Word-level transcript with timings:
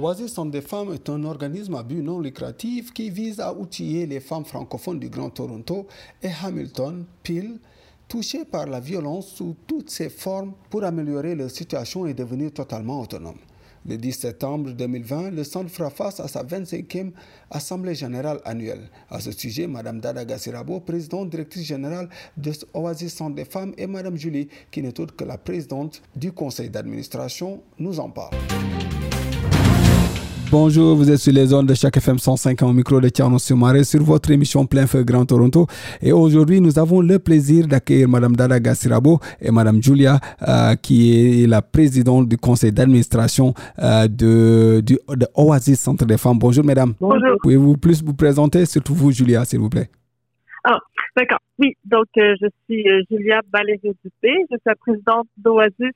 Oasis 0.00 0.32
Centre 0.32 0.52
des 0.52 0.60
femmes 0.60 0.92
est 0.92 1.08
un 1.08 1.24
organisme 1.24 1.74
à 1.74 1.82
but 1.82 2.02
non 2.02 2.20
lucratif 2.20 2.92
qui 2.92 3.10
vise 3.10 3.40
à 3.40 3.52
outiller 3.52 4.06
les 4.06 4.20
femmes 4.20 4.44
francophones 4.44 5.00
du 5.00 5.08
Grand 5.08 5.30
Toronto 5.30 5.88
et 6.22 6.30
Hamilton, 6.44 7.04
Peel, 7.24 7.58
touchées 8.06 8.44
par 8.44 8.66
la 8.66 8.78
violence 8.78 9.26
sous 9.26 9.56
toutes 9.66 9.90
ses 9.90 10.08
formes 10.08 10.52
pour 10.70 10.84
améliorer 10.84 11.34
leur 11.34 11.50
situation 11.50 12.06
et 12.06 12.14
devenir 12.14 12.52
totalement 12.52 13.00
autonomes. 13.00 13.40
Le 13.86 13.96
10 13.96 14.12
septembre 14.12 14.70
2020, 14.70 15.30
le 15.30 15.42
centre 15.42 15.70
fera 15.70 15.90
face 15.90 16.20
à 16.20 16.28
sa 16.28 16.44
25e 16.44 17.10
Assemblée 17.50 17.96
générale 17.96 18.40
annuelle. 18.44 18.90
À 19.10 19.18
ce 19.18 19.32
sujet, 19.32 19.66
Mme 19.66 19.98
Dada 19.98 20.24
Gassirabo, 20.24 20.78
présidente 20.78 21.30
directrice 21.30 21.66
générale 21.66 22.08
de 22.36 22.52
Oasis 22.72 23.14
Centre 23.14 23.34
des 23.34 23.44
femmes, 23.44 23.74
et 23.76 23.88
Mme 23.88 24.16
Julie, 24.16 24.48
qui 24.70 24.80
n'est 24.80 25.00
autre 25.00 25.16
que 25.16 25.24
la 25.24 25.38
présidente 25.38 26.02
du 26.14 26.30
conseil 26.30 26.70
d'administration, 26.70 27.62
nous 27.78 27.98
en 27.98 28.10
parlent. 28.10 28.57
Bonjour, 30.50 30.96
vous 30.96 31.10
êtes 31.10 31.18
sur 31.18 31.34
les 31.34 31.44
zones 31.44 31.66
de 31.66 31.74
chaque 31.74 31.98
FM 31.98 32.18
105 32.18 32.62
au 32.62 32.72
micro 32.72 33.02
de 33.02 33.10
Tierno 33.10 33.38
Soumaré 33.38 33.84
sur 33.84 34.02
votre 34.02 34.30
émission 34.30 34.64
Plein 34.64 34.86
Feu 34.86 35.04
Grand 35.04 35.26
Toronto. 35.26 35.66
Et 36.00 36.10
aujourd'hui, 36.10 36.62
nous 36.62 36.78
avons 36.78 37.02
le 37.02 37.18
plaisir 37.18 37.68
d'accueillir 37.68 38.08
Mme 38.08 38.34
Dada 38.34 38.58
Gassirabo 38.58 39.18
et 39.42 39.50
Mme 39.50 39.82
Julia, 39.82 40.18
euh, 40.48 40.74
qui 40.74 41.42
est 41.42 41.46
la 41.46 41.60
présidente 41.60 42.30
du 42.30 42.38
conseil 42.38 42.72
d'administration 42.72 43.52
euh, 43.78 44.08
de, 44.08 44.80
de 44.80 45.26
Oasis 45.34 45.80
Centre 45.80 46.06
des 46.06 46.16
femmes. 46.16 46.38
Bonjour, 46.38 46.64
mesdames. 46.64 46.94
Bonjour. 46.98 47.36
Pouvez-vous 47.42 47.76
plus 47.76 48.02
vous 48.02 48.14
présenter, 48.14 48.64
surtout 48.64 48.94
vous, 48.94 49.12
Julia, 49.12 49.44
s'il 49.44 49.58
vous 49.58 49.68
plaît? 49.68 49.90
Ah, 50.64 50.78
d'accord. 51.14 51.40
Oui, 51.58 51.76
donc 51.84 52.06
euh, 52.16 52.34
je 52.40 52.46
suis 52.64 52.86
Julia 53.10 53.42
Valéry-Dupé. 53.52 54.46
Je 54.50 54.56
suis 54.56 54.62
la 54.64 54.76
présidente 54.76 55.26
d'Oasis 55.36 55.92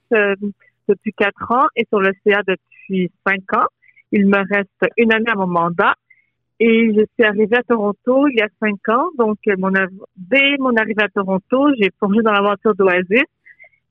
depuis 0.88 1.12
quatre 1.16 1.50
ans 1.52 1.66
et 1.74 1.86
sur 1.88 2.00
le 2.00 2.12
CA 2.22 2.42
depuis 2.46 3.10
cinq 3.26 3.40
ans. 3.56 3.66
Il 4.12 4.26
me 4.26 4.38
reste 4.54 4.92
une 4.96 5.12
année 5.12 5.30
à 5.30 5.34
mon 5.34 5.46
mandat. 5.46 5.94
Et 6.60 6.92
je 6.94 7.04
suis 7.14 7.24
arrivée 7.24 7.56
à 7.56 7.62
Toronto 7.62 8.28
il 8.28 8.36
y 8.36 8.42
a 8.42 8.48
cinq 8.60 8.88
ans. 8.88 9.08
Donc, 9.18 9.38
mon, 9.58 9.72
dès 10.16 10.56
mon 10.58 10.76
arrivée 10.76 11.02
à 11.02 11.08
Toronto, 11.08 11.70
j'ai 11.80 11.90
plongé 11.98 12.22
dans 12.22 12.32
l'aventure 12.32 12.74
d'Oasis. 12.74 13.24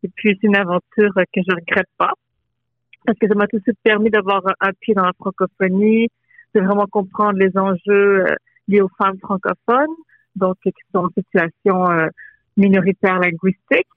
Et 0.04 0.10
puis, 0.16 0.38
c'est 0.40 0.48
une 0.48 0.56
aventure 0.56 1.14
que 1.16 1.42
je 1.46 1.54
regrette 1.54 1.90
pas. 1.98 2.14
Parce 3.06 3.18
que 3.18 3.28
ça 3.28 3.36
m'a 3.36 3.48
tout 3.48 3.58
de 3.58 3.64
suite 3.64 3.80
permis 3.84 4.10
d'avoir 4.10 4.42
un 4.60 4.72
pied 4.80 4.94
dans 4.94 5.06
la 5.06 5.14
francophonie, 5.14 6.08
de 6.54 6.62
vraiment 6.62 6.86
comprendre 6.86 7.38
les 7.40 7.58
enjeux 7.58 8.26
euh, 8.26 8.36
liés 8.68 8.82
aux 8.82 8.92
femmes 8.98 9.18
francophones, 9.20 9.96
donc 10.36 10.56
qui 10.64 10.72
sont 10.94 11.06
en 11.06 11.10
situation 11.10 11.90
euh, 11.90 12.08
minoritaire 12.58 13.20
linguistique. 13.20 13.88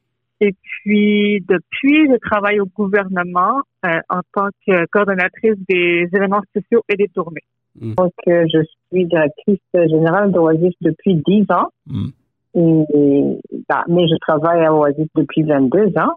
Et 0.40 0.54
puis, 0.62 1.44
depuis, 1.46 2.08
je 2.10 2.18
travaille 2.18 2.60
au 2.60 2.66
gouvernement 2.66 3.62
euh, 3.84 4.00
en 4.08 4.20
tant 4.32 4.48
que 4.66 4.86
coordonnatrice 4.86 5.56
des 5.68 6.08
événements 6.12 6.42
sociaux 6.54 6.82
et 6.88 6.96
des 6.96 7.08
tournées. 7.08 7.44
Mm. 7.80 7.94
Donc, 7.94 8.12
euh, 8.28 8.46
je 8.52 8.60
suis 8.90 9.06
directrice 9.06 9.60
générale 9.74 10.32
d'Oasis 10.32 10.74
depuis 10.80 11.16
10 11.26 11.46
ans. 11.50 11.68
Mm. 11.86 12.08
Et, 12.56 13.38
bah, 13.68 13.84
mais 13.88 14.06
je 14.06 14.14
travaille 14.20 14.64
à 14.64 14.72
Oasis 14.72 15.08
depuis 15.14 15.42
22 15.42 15.92
ans. 15.98 16.14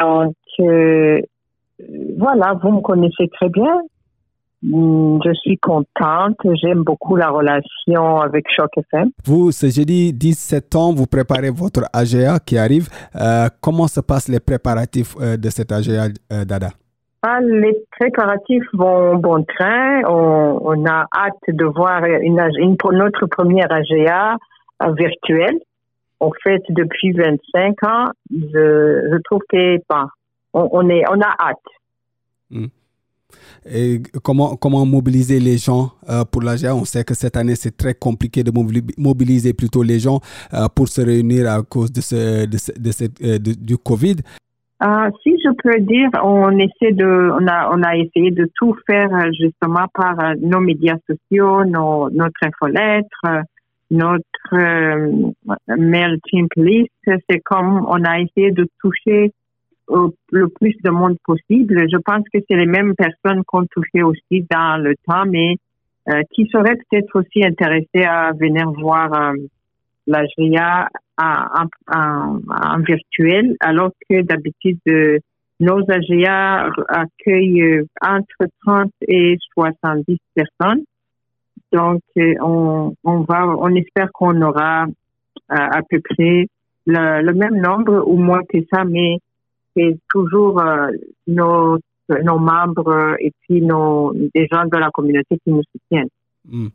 Donc, 0.00 0.34
euh, 0.60 1.20
voilà, 2.18 2.58
vous 2.62 2.72
me 2.72 2.80
connaissez 2.80 3.28
très 3.28 3.48
bien. 3.48 3.80
Mm, 4.62 5.18
je 5.24 5.32
suis 5.34 5.58
contente. 5.58 6.36
J'aime 6.60 6.82
beaucoup 6.82 7.16
la 7.16 7.30
relation 7.30 8.20
avec 8.20 8.46
Choc 8.54 8.70
FM. 8.76 9.10
Vous, 9.24 9.52
ce 9.52 9.68
jeudi 9.68 10.12
17 10.12 10.74
ans, 10.74 10.92
vous 10.92 11.06
préparez 11.06 11.50
votre 11.50 11.82
AGA 11.92 12.38
qui 12.40 12.58
arrive. 12.58 12.88
Euh, 13.14 13.48
comment 13.60 13.86
se 13.86 14.00
passent 14.00 14.28
les 14.28 14.40
préparatifs 14.40 15.16
de 15.16 15.50
cet 15.50 15.70
AGA, 15.70 16.08
euh, 16.32 16.44
Dada? 16.44 16.70
Ah, 17.22 17.40
les 17.40 17.76
préparatifs 17.92 18.66
vont 18.72 19.16
bon 19.16 19.44
train. 19.44 20.02
On, 20.04 20.84
a 20.86 21.06
hâte 21.14 21.34
de 21.48 21.64
voir 21.64 22.04
une, 22.04 22.76
notre 22.92 23.26
première 23.26 23.70
AGA 23.70 24.36
virtuelle. 24.96 25.58
On 26.20 26.32
fait 26.42 26.62
depuis 26.68 27.12
25 27.12 27.82
ans. 27.84 28.06
Je, 28.30 29.18
trouve 29.24 29.42
que 29.48 29.78
bah, 29.88 30.08
on, 30.52 30.68
on, 30.72 30.88
est, 30.88 31.04
on 31.08 31.20
a 31.20 31.34
hâte. 31.38 31.58
Mm 32.50 32.66
et 33.66 34.02
comment, 34.22 34.56
comment 34.56 34.84
mobiliser 34.84 35.40
les 35.40 35.58
gens 35.58 35.92
euh, 36.08 36.24
pour 36.24 36.42
l'AGA. 36.42 36.74
On 36.74 36.84
sait 36.84 37.04
que 37.04 37.14
cette 37.14 37.36
année, 37.36 37.54
c'est 37.56 37.76
très 37.76 37.94
compliqué 37.94 38.42
de 38.42 38.52
mobiliser 38.98 39.52
plutôt 39.52 39.82
les 39.82 40.00
gens 40.00 40.20
euh, 40.52 40.68
pour 40.74 40.88
se 40.88 41.00
réunir 41.00 41.50
à 41.50 41.62
cause 41.62 41.92
de, 41.92 42.00
ce, 42.00 42.46
euh, 42.46 43.38
du 43.38 43.78
Covid. 43.78 44.16
Ah, 44.84 45.10
si 45.22 45.30
je 45.44 45.50
peux 45.62 45.78
dire, 45.78 46.08
on 46.24 46.58
essaie 46.58 46.90
de, 46.90 47.06
on 47.06 47.46
a, 47.46 47.70
on 47.72 47.84
a 47.84 47.96
essayé 47.96 48.32
de 48.32 48.50
tout 48.56 48.76
faire 48.84 49.10
justement 49.32 49.86
par 49.94 50.16
nos 50.40 50.58
médias 50.58 50.96
sociaux, 51.08 51.64
nos, 51.64 52.10
notre 52.10 52.40
infolettre, 52.42 53.44
notre 53.92 55.78
mail 55.78 56.18
team 56.28 56.48
list. 56.56 56.90
C'est 57.06 57.38
comme 57.44 57.86
on 57.86 58.02
a 58.02 58.18
essayé 58.18 58.50
de 58.50 58.66
toucher 58.80 59.30
le 59.88 60.48
plus 60.48 60.74
de 60.82 60.90
monde 60.90 61.16
possible. 61.24 61.86
Je 61.88 61.98
pense 61.98 62.24
que 62.34 62.40
c'est 62.50 62.56
les 62.56 62.66
mêmes 62.66 62.96
personnes 62.96 63.44
qu'on 63.44 63.64
touchait 63.66 64.02
aussi 64.02 64.44
dans 64.50 64.82
le 64.82 64.96
temps, 65.06 65.26
mais 65.28 65.58
euh, 66.08 66.22
qui 66.32 66.48
seraient 66.48 66.74
peut-être 66.74 67.14
aussi 67.14 67.44
intéressées 67.44 68.04
à 68.04 68.32
venir 68.32 68.68
voir 68.72 69.14
euh, 69.14 69.34
la 70.08 70.24
GIA 70.26 70.88
en, 71.18 72.78
virtuel, 72.80 73.56
alors 73.60 73.90
que 74.08 74.22
d'habitude, 74.22 74.78
euh, 74.88 75.18
nos 75.60 75.80
AGA 75.88 76.70
accueillent 76.88 77.82
entre 78.00 78.50
30 78.66 78.90
et 79.06 79.36
70 79.54 80.18
personnes. 80.34 80.84
Donc, 81.72 82.00
on, 82.16 82.94
on 83.04 83.20
va, 83.20 83.46
on 83.46 83.74
espère 83.74 84.10
qu'on 84.12 84.40
aura 84.42 84.86
à 85.48 85.80
peu 85.88 86.00
près 86.00 86.46
le, 86.86 87.22
le, 87.22 87.32
même 87.34 87.60
nombre 87.60 88.02
ou 88.06 88.16
moins 88.16 88.42
que 88.48 88.58
ça, 88.72 88.84
mais 88.84 89.18
c'est 89.76 89.98
toujours 90.08 90.60
euh, 90.60 90.88
nos, 91.26 91.78
nos 92.08 92.38
membres 92.38 93.16
et 93.20 93.32
puis 93.42 93.62
nos, 93.62 94.12
des 94.34 94.46
gens 94.50 94.64
de 94.64 94.76
la 94.76 94.90
communauté 94.90 95.38
qui 95.44 95.50
nous 95.50 95.62
soutiennent. 95.72 96.08
Hmm. 96.48 96.68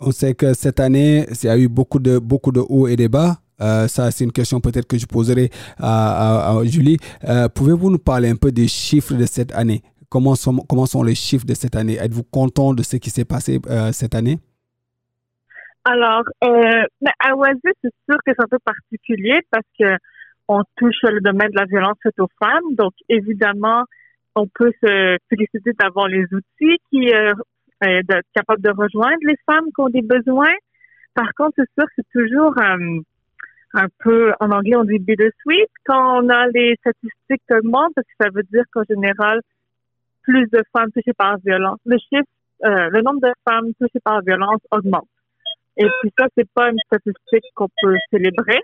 On 0.00 0.10
sait 0.10 0.34
que 0.34 0.54
cette 0.54 0.80
année, 0.80 1.26
il 1.28 1.46
y 1.46 1.50
a 1.50 1.58
eu 1.58 1.68
beaucoup 1.68 1.98
de, 1.98 2.18
beaucoup 2.18 2.52
de 2.52 2.60
hauts 2.60 2.88
et 2.88 2.96
de 2.96 3.08
bas. 3.08 3.36
Euh, 3.62 3.86
ça, 3.88 4.10
c'est 4.10 4.24
une 4.24 4.32
question 4.32 4.60
peut-être 4.60 4.86
que 4.86 4.98
je 4.98 5.06
poserai 5.06 5.50
à, 5.78 6.54
Julie. 6.64 6.98
Euh, 7.28 7.48
pouvez-vous 7.48 7.90
nous 7.90 7.98
parler 7.98 8.28
un 8.28 8.36
peu 8.36 8.52
des 8.52 8.68
chiffres 8.68 9.14
de 9.14 9.24
cette 9.24 9.52
année? 9.54 9.82
Comment 10.08 10.34
sont, 10.34 10.56
comment 10.68 10.86
sont 10.86 11.02
les 11.02 11.14
chiffres 11.14 11.46
de 11.46 11.54
cette 11.54 11.76
année? 11.76 11.96
Êtes-vous 11.96 12.24
content 12.24 12.74
de 12.74 12.82
ce 12.82 12.96
qui 12.96 13.10
s'est 13.10 13.24
passé 13.24 13.60
cette 13.92 14.14
année? 14.14 14.38
Alors, 15.84 16.22
à 16.42 17.34
Oasis, 17.34 17.60
c'est 17.82 17.94
sûr 18.08 18.18
que 18.24 18.32
c'est 18.36 18.42
un 18.42 18.48
peu 18.48 18.58
particulier 18.64 19.40
parce 19.50 19.66
que 19.78 19.96
on 20.48 20.62
touche 20.76 21.02
le 21.04 21.20
domaine 21.20 21.50
de 21.50 21.58
la 21.58 21.64
violence 21.66 21.96
faite 22.02 22.18
aux 22.18 22.28
femmes. 22.38 22.74
Donc, 22.76 22.92
évidemment, 23.08 23.84
on 24.34 24.46
peut 24.46 24.72
se 24.82 25.16
féliciter 25.28 25.72
d'avoir 25.78 26.08
les 26.08 26.24
outils 26.32 26.78
qui 26.90 27.12
euh, 27.12 27.32
euh 27.84 28.02
d'être 28.08 28.28
capable 28.34 28.62
de 28.62 28.70
rejoindre 28.70 29.18
les 29.22 29.36
femmes 29.46 29.66
qui 29.74 29.80
ont 29.80 29.88
des 29.88 30.02
besoins. 30.02 30.54
Par 31.14 31.32
contre, 31.36 31.52
c'est 31.56 31.70
sûr 31.78 31.84
que 31.84 31.92
c'est 31.96 32.08
toujours 32.12 32.54
euh, 32.58 33.00
un 33.74 33.86
peu, 34.00 34.32
en 34.40 34.50
anglais, 34.50 34.76
on 34.76 34.84
dit 34.84 34.98
bittersweet 34.98 35.70
quand 35.84 36.22
on 36.22 36.28
a 36.28 36.46
les 36.48 36.76
statistiques 36.80 37.42
qui 37.46 37.54
augmentent, 37.54 37.94
parce 37.94 38.06
que 38.06 38.24
ça 38.24 38.30
veut 38.32 38.42
dire 38.52 38.64
qu'en 38.72 38.84
général, 38.88 39.40
plus 40.22 40.46
de 40.50 40.62
femmes 40.72 40.90
touchées 40.92 41.14
par 41.16 41.38
violence, 41.38 41.78
le 41.84 41.96
chiffre, 41.98 42.28
euh, 42.64 42.88
le 42.90 43.02
nombre 43.02 43.20
de 43.20 43.32
femmes 43.48 43.72
touchées 43.80 44.00
par 44.04 44.20
violence 44.22 44.60
augmente. 44.70 45.08
Et 45.76 45.86
puis 46.00 46.12
ça, 46.18 46.26
c'est 46.36 46.48
pas 46.54 46.70
une 46.70 46.78
statistique 46.86 47.44
qu'on 47.54 47.68
peut 47.82 47.96
célébrer. 48.10 48.60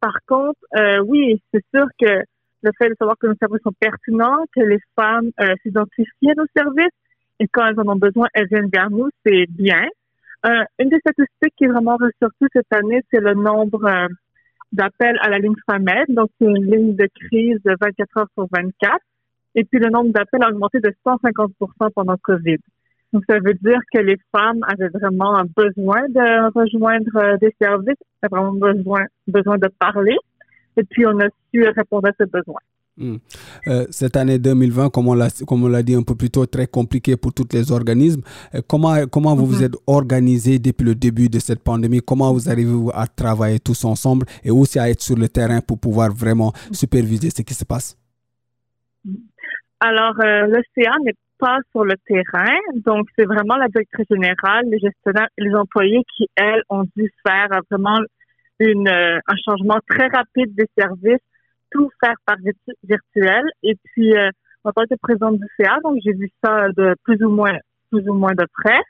Par 0.00 0.16
contre, 0.26 0.58
euh, 0.76 1.00
oui, 1.00 1.40
c'est 1.52 1.64
sûr 1.74 1.86
que 2.00 2.22
le 2.62 2.70
fait 2.78 2.88
de 2.88 2.94
savoir 2.98 3.16
que 3.18 3.26
nos 3.26 3.36
services 3.36 3.62
sont 3.62 3.74
pertinents, 3.78 4.44
que 4.54 4.60
les 4.60 4.80
femmes 4.96 5.30
euh, 5.40 5.54
s'identifient 5.62 6.30
à 6.30 6.34
nos 6.34 6.46
services 6.56 6.96
et 7.40 7.46
quand 7.48 7.66
elles 7.66 7.78
en 7.78 7.88
ont 7.88 7.96
besoin, 7.96 8.26
elles 8.34 8.48
viennent 8.48 8.70
vers 8.72 8.90
nous, 8.90 9.08
c'est 9.24 9.46
bien. 9.48 9.86
Euh, 10.46 10.64
une 10.78 10.88
des 10.88 10.98
statistiques 11.00 11.54
qui 11.56 11.64
est 11.64 11.68
vraiment 11.68 11.96
ressortie 11.96 12.46
cette 12.52 12.72
année, 12.72 13.02
c'est 13.12 13.20
le 13.20 13.34
nombre 13.34 13.84
euh, 13.84 14.06
d'appels 14.72 15.18
à 15.20 15.28
la 15.28 15.38
ligne 15.38 15.54
FAMED. 15.66 16.06
Donc, 16.08 16.30
c'est 16.38 16.46
une 16.46 16.70
ligne 16.70 16.94
de 16.94 17.08
crise 17.14 17.60
de 17.64 17.74
24 17.80 18.16
heures 18.18 18.28
sur 18.34 18.46
24 18.52 18.98
Et 19.54 19.64
puis 19.64 19.80
le 19.80 19.90
nombre 19.90 20.12
d'appels 20.12 20.42
a 20.42 20.50
augmenté 20.50 20.80
de 20.80 20.92
150% 21.04 21.90
pendant 21.94 22.16
Covid. 22.22 22.58
Donc 23.12 23.24
ça 23.28 23.38
veut 23.38 23.54
dire 23.54 23.80
que 23.92 24.00
les 24.00 24.18
femmes 24.32 24.60
avaient 24.68 24.90
vraiment 24.90 25.34
un 25.36 25.44
besoin 25.56 26.02
de 26.08 26.52
rejoindre 26.52 27.16
euh, 27.16 27.36
des 27.38 27.54
services, 27.60 27.96
avaient 28.22 28.36
vraiment 28.36 28.52
besoin, 28.52 29.04
besoin 29.26 29.56
de 29.56 29.68
parler. 29.78 30.16
Et 30.76 30.84
puis 30.84 31.06
on 31.06 31.18
a 31.20 31.28
su 31.52 31.66
répondre 31.68 32.08
à 32.08 32.12
ce 32.18 32.24
besoin. 32.24 32.60
Hmm. 32.98 33.18
Euh, 33.68 33.86
cette 33.90 34.16
année 34.16 34.40
2020, 34.40 34.90
comme 34.90 35.06
on 35.06 35.14
l'a 35.14 35.28
comme 35.46 35.62
on 35.62 35.68
l'a 35.68 35.84
dit 35.84 35.94
un 35.94 36.02
peu 36.02 36.16
plus 36.16 36.30
tôt, 36.30 36.46
très 36.46 36.66
compliquée 36.66 37.16
pour 37.16 37.32
tous 37.32 37.46
les 37.52 37.70
organismes. 37.70 38.22
Euh, 38.56 38.60
comment 38.66 39.06
comment 39.06 39.36
vous 39.36 39.46
vous 39.46 39.60
mm-hmm. 39.60 39.66
êtes 39.66 39.76
organisé 39.86 40.58
depuis 40.58 40.84
le 40.84 40.96
début 40.96 41.28
de 41.28 41.38
cette 41.38 41.62
pandémie? 41.62 42.00
Comment 42.00 42.32
vous 42.32 42.50
arrivez 42.50 42.74
à 42.94 43.06
travailler 43.06 43.60
tous 43.60 43.84
ensemble 43.84 44.26
et 44.42 44.50
aussi 44.50 44.80
à 44.80 44.90
être 44.90 45.00
sur 45.00 45.16
le 45.16 45.28
terrain 45.28 45.60
pour 45.60 45.78
pouvoir 45.78 46.12
vraiment 46.12 46.52
superviser 46.72 47.30
ce 47.30 47.42
qui 47.42 47.54
se 47.54 47.64
passe? 47.64 47.96
Alors 49.78 50.18
euh, 50.18 50.48
le 50.48 50.60
CA 50.74 50.96
n'est 51.04 51.14
pas 51.38 51.58
sur 51.70 51.84
le 51.84 51.94
terrain, 52.04 52.58
donc 52.84 53.06
c'est 53.16 53.26
vraiment 53.26 53.56
la 53.58 53.68
directrice 53.68 54.08
générale, 54.10 54.64
les 54.72 54.80
gestionnaires, 54.80 55.28
les 55.38 55.54
employés 55.54 56.02
qui 56.16 56.26
elles 56.34 56.62
ont 56.68 56.82
dû 56.96 57.12
faire 57.24 57.46
vraiment 57.70 58.00
une 58.58 58.88
un 58.88 59.36
changement 59.44 59.78
très 59.88 60.08
rapide 60.08 60.52
des 60.56 60.66
services 60.76 61.22
tout 61.70 61.90
faire 62.02 62.14
par 62.26 62.36
virtuel. 62.84 63.44
Et 63.62 63.74
puis, 63.84 64.16
euh, 64.16 64.30
en 64.64 64.72
tant 64.72 64.84
que 64.84 64.94
présidente 65.00 65.38
du 65.38 65.46
CA, 65.58 65.78
donc 65.82 65.98
j'ai 66.04 66.12
vu 66.12 66.30
ça 66.42 66.68
de 66.76 66.94
plus 67.04 67.22
ou 67.22 67.30
moins, 67.30 67.56
plus 67.90 68.08
ou 68.08 68.14
moins 68.14 68.34
de 68.34 68.46
près. 68.62 68.80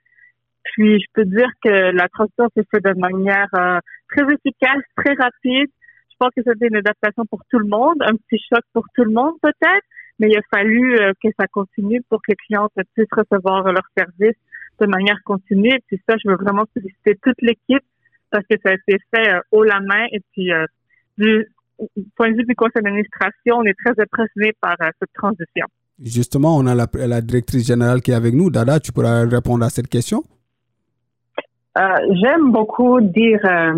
Puis, 0.64 1.00
je 1.00 1.06
peux 1.14 1.24
dire 1.24 1.48
que 1.64 1.92
la 1.92 2.08
transition 2.08 2.48
s'est 2.54 2.64
faite 2.70 2.84
de 2.84 2.98
manière 2.98 3.48
euh, 3.54 3.78
très 4.10 4.24
efficace, 4.32 4.82
très 4.96 5.14
rapide. 5.14 5.70
Je 6.10 6.16
pense 6.18 6.30
que 6.36 6.42
c'était 6.44 6.66
une 6.66 6.76
adaptation 6.76 7.24
pour 7.26 7.40
tout 7.50 7.58
le 7.58 7.68
monde, 7.68 7.96
un 8.00 8.16
petit 8.16 8.42
choc 8.52 8.62
pour 8.72 8.84
tout 8.94 9.04
le 9.04 9.12
monde 9.12 9.34
peut-être, 9.40 9.86
mais 10.18 10.28
il 10.28 10.36
a 10.36 10.42
fallu 10.50 10.98
euh, 10.98 11.12
que 11.22 11.28
ça 11.38 11.46
continue 11.46 12.02
pour 12.08 12.20
que 12.20 12.32
les 12.32 12.36
clientes 12.36 12.72
puissent 12.94 13.06
recevoir 13.12 13.64
leurs 13.72 13.88
services 13.96 14.36
de 14.80 14.86
manière 14.86 15.18
continue. 15.24 15.74
Et 15.74 15.82
puis 15.86 16.00
ça, 16.08 16.16
je 16.22 16.28
veux 16.28 16.36
vraiment 16.36 16.64
féliciter 16.74 17.16
toute 17.22 17.40
l'équipe 17.40 17.84
parce 18.30 18.44
que 18.50 18.56
ça 18.64 18.70
a 18.70 18.74
été 18.74 18.98
fait 19.14 19.40
haut 19.52 19.62
la 19.62 19.80
main 19.80 20.04
et 20.12 20.20
puis 20.32 20.50
du, 21.16 21.46
point 22.16 22.30
de 22.30 22.36
vue 22.36 22.44
du 22.44 22.54
conseil 22.54 22.82
d'administration, 22.82 23.56
on 23.56 23.64
est 23.64 23.76
très 23.84 24.00
impressionné 24.00 24.52
par 24.60 24.76
euh, 24.82 24.90
cette 25.00 25.12
transition. 25.14 25.66
Justement, 26.02 26.56
on 26.56 26.66
a 26.66 26.74
la, 26.74 27.20
directrice 27.20 27.66
générale 27.66 28.00
qui 28.00 28.12
est 28.12 28.14
avec 28.14 28.34
nous. 28.34 28.50
Dada, 28.50 28.78
tu 28.78 28.92
pourras 28.92 29.26
répondre 29.26 29.64
à 29.64 29.70
cette 29.70 29.88
question? 29.88 30.22
Euh, 31.76 31.82
j'aime 32.22 32.52
beaucoup 32.52 33.00
dire 33.00 33.40
euh, 33.44 33.72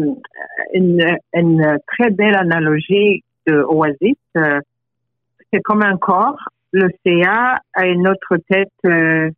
une, 0.74 1.16
une, 1.34 1.78
très 1.86 2.10
belle 2.10 2.34
analogie 2.34 3.22
de 3.46 3.62
Oasis. 3.62 4.16
c'est 4.34 5.60
comme 5.62 5.82
un 5.82 5.96
corps. 5.96 6.38
Le 6.72 6.88
CA 7.04 7.60
a 7.74 7.86
une 7.86 8.06
autre 8.06 8.36
tête, 8.48 9.32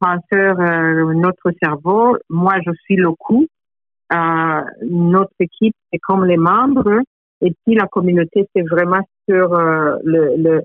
penseur, 0.00 0.56
notre 1.14 1.52
cerveau. 1.62 2.16
Moi, 2.28 2.54
je 2.66 2.72
suis 2.84 2.96
le 2.96 3.12
cou. 3.12 3.46
notre 4.10 5.34
équipe, 5.38 5.76
c'est 5.92 5.98
comme 5.98 6.24
les 6.24 6.38
membres. 6.38 7.02
Et 7.42 7.52
puis 7.64 7.74
la 7.74 7.86
communauté, 7.86 8.48
c'est 8.54 8.62
vraiment 8.62 9.00
sur 9.28 9.52
euh, 9.52 9.96
le, 10.04 10.36
le, 10.36 10.62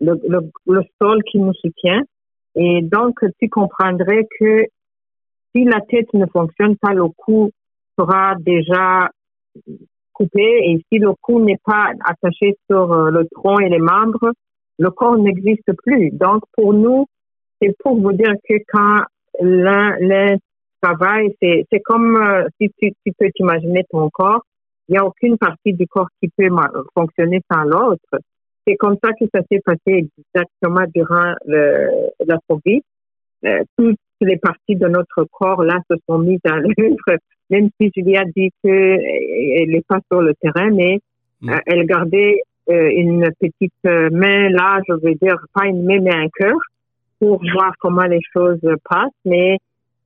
le, 0.00 0.40
le, 0.66 0.80
sol 1.00 1.22
qui 1.24 1.38
nous 1.38 1.54
soutient. 1.54 2.02
Et 2.54 2.82
donc, 2.82 3.20
tu 3.40 3.48
comprendrais 3.48 4.26
que 4.38 4.66
si 5.54 5.64
la 5.64 5.80
tête 5.80 6.12
ne 6.12 6.26
fonctionne 6.26 6.76
pas, 6.76 6.92
le 6.92 7.08
cou 7.08 7.50
sera 7.98 8.34
déjà 8.38 9.08
coupé. 10.12 10.42
Et 10.42 10.84
si 10.90 10.98
le 10.98 11.12
cou 11.22 11.42
n'est 11.42 11.60
pas 11.64 11.92
attaché 12.04 12.56
sur 12.70 12.92
euh, 12.92 13.10
le 13.10 13.26
tronc 13.34 13.58
et 13.60 13.70
les 13.70 13.78
membres, 13.78 14.32
le 14.78 14.90
corps 14.90 15.16
n'existe 15.16 15.72
plus. 15.84 16.10
Donc, 16.12 16.42
pour 16.52 16.74
nous, 16.74 17.06
c'est 17.60 17.74
pour 17.82 17.98
vous 17.98 18.12
dire 18.12 18.34
que 18.46 18.54
quand 18.68 19.04
l'un 19.40 20.36
travaille, 20.82 21.34
c'est 21.40 21.80
comme 21.84 22.16
euh, 22.16 22.46
si 22.60 22.70
tu, 22.78 22.92
tu 23.04 23.12
peux 23.18 23.30
t'imaginer 23.34 23.84
ton 23.90 24.10
corps 24.10 24.42
il 24.90 24.94
n'y 24.94 24.98
a 24.98 25.06
aucune 25.06 25.38
partie 25.38 25.72
du 25.72 25.86
corps 25.86 26.08
qui 26.20 26.28
peut 26.36 26.48
fonctionner 26.94 27.40
sans 27.50 27.62
l'autre. 27.62 28.18
C'est 28.66 28.74
comme 28.74 28.96
ça 29.02 29.10
que 29.12 29.24
ça 29.32 29.40
s'est 29.48 29.60
passé 29.64 30.08
exactement 30.34 30.84
durant 30.92 31.32
le, 31.46 31.88
la 32.26 32.38
COVID. 32.48 32.82
Euh, 33.46 33.62
toutes 33.78 33.98
les 34.20 34.36
parties 34.36 34.74
de 34.74 34.88
notre 34.88 35.24
corps 35.30 35.62
là 35.62 35.78
se 35.88 35.96
sont 36.08 36.18
mises 36.18 36.40
à 36.44 36.56
l'œuvre, 36.58 37.18
même 37.50 37.70
si 37.80 37.92
Julia 37.96 38.24
dit 38.36 38.50
qu'elle 38.62 39.70
n'est 39.70 39.84
pas 39.86 40.00
sur 40.10 40.22
le 40.22 40.34
terrain, 40.34 40.70
mais 40.72 40.98
mm. 41.40 41.50
euh, 41.50 41.58
elle 41.66 41.86
gardait 41.86 42.42
euh, 42.68 42.90
une 42.90 43.30
petite 43.38 43.72
main 43.84 44.50
là, 44.50 44.80
je 44.88 44.94
veux 44.94 45.14
dire, 45.22 45.36
pas 45.54 45.66
une 45.66 45.84
main 45.84 46.00
mais 46.00 46.14
un 46.14 46.28
cœur, 46.34 46.58
pour 47.20 47.40
voir 47.54 47.74
comment 47.78 48.06
les 48.06 48.20
choses 48.32 48.60
passent. 48.88 49.10
Mais 49.24 49.56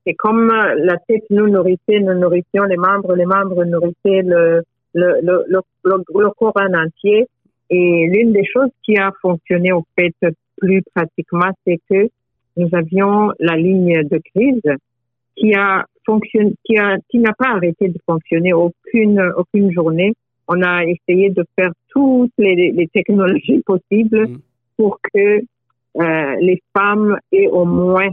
c'est 0.06 0.14
comme 0.14 0.48
la 0.48 0.98
tête 1.08 1.24
nous 1.30 1.48
nourrissait, 1.48 2.00
nous 2.00 2.18
nourrissions 2.18 2.64
les 2.64 2.76
membres, 2.76 3.14
les 3.14 3.24
membres 3.24 3.64
nourrissaient 3.64 4.22
le, 4.22 4.62
le, 4.94 5.20
le, 5.22 5.44
le, 5.48 5.60
le, 5.84 6.30
corps 6.30 6.56
en 6.56 6.74
entier. 6.74 7.26
Et 7.70 8.06
l'une 8.12 8.32
des 8.32 8.44
choses 8.44 8.70
qui 8.84 8.96
a 8.96 9.12
fonctionné 9.20 9.72
au 9.72 9.84
fait 9.98 10.14
plus 10.56 10.82
pratiquement, 10.94 11.50
c'est 11.66 11.80
que 11.90 12.08
nous 12.56 12.68
avions 12.72 13.32
la 13.40 13.56
ligne 13.56 14.02
de 14.04 14.20
crise 14.34 14.62
qui 15.36 15.54
a 15.54 15.84
fonctionné, 16.06 16.54
qui 16.64 16.78
a, 16.78 16.96
qui 17.08 17.18
n'a 17.18 17.32
pas 17.36 17.48
arrêté 17.48 17.88
de 17.88 17.98
fonctionner 18.06 18.52
aucune, 18.52 19.20
aucune 19.36 19.72
journée. 19.72 20.12
On 20.46 20.62
a 20.62 20.84
essayé 20.84 21.30
de 21.30 21.44
faire 21.56 21.72
toutes 21.88 22.32
les, 22.38 22.72
les 22.72 22.88
technologies 22.88 23.62
possibles 23.64 24.28
mm. 24.28 24.38
pour 24.76 25.00
que 25.12 25.40
euh, 25.96 26.36
les 26.40 26.62
femmes 26.76 27.18
aient 27.32 27.48
au 27.48 27.64
moins 27.64 28.08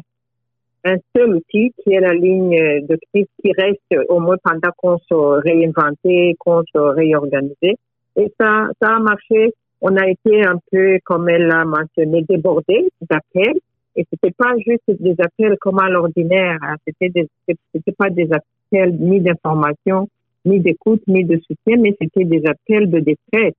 un 0.83 0.95
seul 1.15 1.35
outil 1.35 1.73
qui 1.83 1.93
est 1.93 1.99
la 1.99 2.13
ligne 2.13 2.85
de 2.87 2.97
crise 3.11 3.27
qui 3.41 3.51
reste 3.57 4.09
au 4.09 4.19
moins 4.19 4.37
pendant 4.43 4.71
qu'on 4.77 4.97
se 4.97 5.13
réinventait, 5.13 6.35
qu'on 6.39 6.63
se 6.63 6.77
réorganisait. 6.77 7.77
Et 8.15 8.31
ça, 8.39 8.67
ça 8.81 8.95
a 8.95 8.99
marché. 8.99 9.53
On 9.81 9.95
a 9.95 10.07
été 10.07 10.43
un 10.43 10.57
peu, 10.71 10.97
comme 11.05 11.29
elle 11.29 11.47
l'a 11.47 11.65
mentionné, 11.65 12.23
débordé 12.23 12.87
d'appels. 13.01 13.59
Et 13.95 14.05
c'était 14.09 14.31
pas 14.31 14.53
juste 14.65 15.01
des 15.01 15.15
appels 15.19 15.57
comme 15.59 15.79
à 15.79 15.89
l'ordinaire. 15.89 16.57
Hein. 16.61 16.75
C'était 16.87 17.27
c'était 17.47 17.91
pas 17.91 18.09
des 18.09 18.29
appels 18.31 18.95
ni 18.99 19.19
d'information, 19.19 20.07
ni 20.45 20.59
d'écoute, 20.59 21.01
ni 21.07 21.25
de 21.25 21.37
soutien, 21.37 21.77
mais 21.79 21.95
c'était 21.99 22.23
des 22.23 22.43
appels 22.45 22.89
de 22.89 22.99
détresse. 22.99 23.55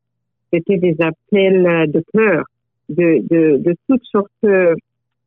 C'était 0.52 0.78
des 0.78 0.96
appels 1.00 1.90
de 1.90 2.02
peur, 2.12 2.44
de, 2.88 3.22
de, 3.28 3.56
de 3.58 3.76
toutes 3.88 4.04
sortes 4.04 4.30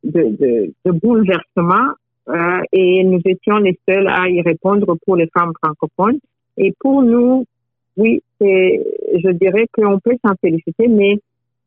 de, 0.06 0.36
de, 0.36 0.72
de 0.84 0.90
bouleversement 0.92 1.94
euh, 2.28 2.60
et 2.72 3.04
nous 3.04 3.20
étions 3.24 3.58
les 3.58 3.78
seuls 3.88 4.08
à 4.08 4.28
y 4.28 4.40
répondre 4.42 4.96
pour 5.04 5.16
les 5.16 5.28
femmes 5.28 5.52
francophones. 5.62 6.18
Et 6.56 6.74
pour 6.80 7.02
nous, 7.02 7.44
oui, 7.96 8.22
je 8.40 9.30
dirais 9.30 9.66
qu'on 9.72 9.98
peut 10.00 10.16
s'en 10.24 10.34
féliciter, 10.40 10.88
mais 10.88 11.18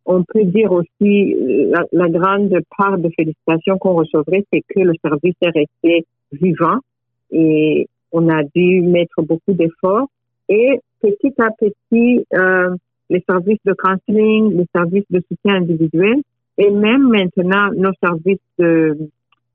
on 0.05 0.23
peut 0.23 0.43
dire 0.43 0.71
aussi 0.71 1.35
la, 1.71 1.83
la 1.91 2.09
grande 2.09 2.57
part 2.77 2.97
de 2.97 3.09
félicitations 3.15 3.77
qu'on 3.77 3.93
recevrait, 3.93 4.45
c'est 4.51 4.61
que 4.61 4.79
le 4.79 4.93
service 5.03 5.35
est 5.41 5.49
resté 5.49 6.05
vivant 6.31 6.79
et 7.31 7.87
on 8.11 8.27
a 8.29 8.43
dû 8.55 8.81
mettre 8.81 9.21
beaucoup 9.21 9.53
d'efforts. 9.53 10.07
Et 10.49 10.79
petit 11.01 11.33
à 11.39 11.49
petit, 11.51 12.25
euh, 12.33 12.75
les 13.09 13.23
services 13.29 13.59
de 13.65 13.73
counseling, 13.73 14.57
les 14.57 14.65
services 14.75 15.05
de 15.09 15.21
soutien 15.27 15.55
individuel 15.55 16.21
et 16.59 16.69
même 16.69 17.07
maintenant, 17.07 17.69
nos 17.75 17.93
services 18.03 18.37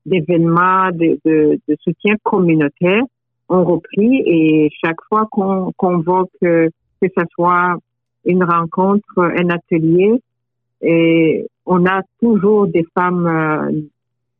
d'événements, 0.05 0.89
de, 0.91 1.19
de, 1.23 1.59
de, 1.67 1.75
soutien 1.81 2.15
communautaire 2.23 3.03
ont 3.47 3.63
repris 3.63 4.23
et 4.25 4.71
chaque 4.83 5.01
fois 5.07 5.27
qu'on 5.31 5.71
convoque, 5.77 6.31
que 6.41 6.69
ce 7.01 7.23
soit 7.35 7.77
une 8.25 8.43
rencontre, 8.43 9.19
un 9.19 9.49
atelier, 9.49 10.19
et 10.81 11.47
on 11.65 11.85
a 11.85 12.01
toujours 12.19 12.67
des 12.67 12.85
femmes 12.93 13.27
euh, 13.27 13.71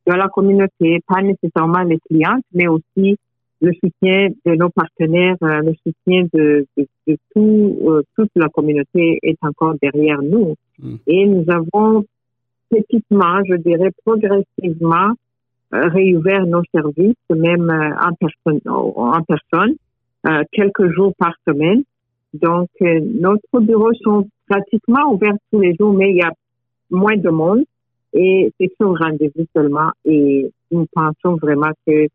de 0.06 0.12
la 0.12 0.28
communauté, 0.28 1.00
pas 1.06 1.22
nécessairement 1.22 1.82
les 1.82 1.98
clientes, 2.08 2.44
mais 2.52 2.68
aussi 2.68 3.16
le 3.60 3.72
soutien 3.74 4.28
de 4.44 4.54
nos 4.54 4.68
partenaires, 4.70 5.36
euh, 5.42 5.60
le 5.62 5.74
soutien 5.84 6.24
de, 6.34 6.66
de, 6.76 6.86
de 7.06 7.16
tout, 7.32 7.78
euh, 7.88 8.02
toute 8.16 8.30
la 8.36 8.48
communauté 8.48 9.18
est 9.22 9.38
encore 9.42 9.74
derrière 9.80 10.20
nous. 10.20 10.56
Mm. 10.78 10.96
Et 11.06 11.26
nous 11.26 11.44
avons 11.48 12.04
petitement, 12.70 13.40
je 13.48 13.56
dirais 13.56 13.90
progressivement, 14.04 15.12
euh, 15.74 15.88
réouvert 15.88 16.46
nos 16.46 16.62
services, 16.72 17.16
même 17.30 17.70
euh, 17.70 17.90
en 17.98 19.22
personne, 19.22 19.74
euh, 20.28 20.42
quelques 20.52 20.92
jours 20.94 21.12
par 21.18 21.32
semaine. 21.46 21.82
Donc, 22.34 22.68
notre 22.80 23.60
bureau 23.60 23.92
sont 24.02 24.28
pratiquement 24.48 25.12
ouverts 25.12 25.36
tous 25.50 25.60
les 25.60 25.74
jours, 25.74 25.92
mais 25.92 26.10
il 26.10 26.16
y 26.16 26.22
a 26.22 26.32
moins 26.90 27.16
de 27.16 27.30
monde 27.30 27.64
et 28.12 28.52
c'est 28.58 28.70
sur 28.78 28.96
rendez-vous 28.96 29.46
seulement. 29.56 29.90
Et 30.04 30.50
nous 30.70 30.86
pensons 30.92 31.36
vraiment 31.36 31.72
que 31.86 32.08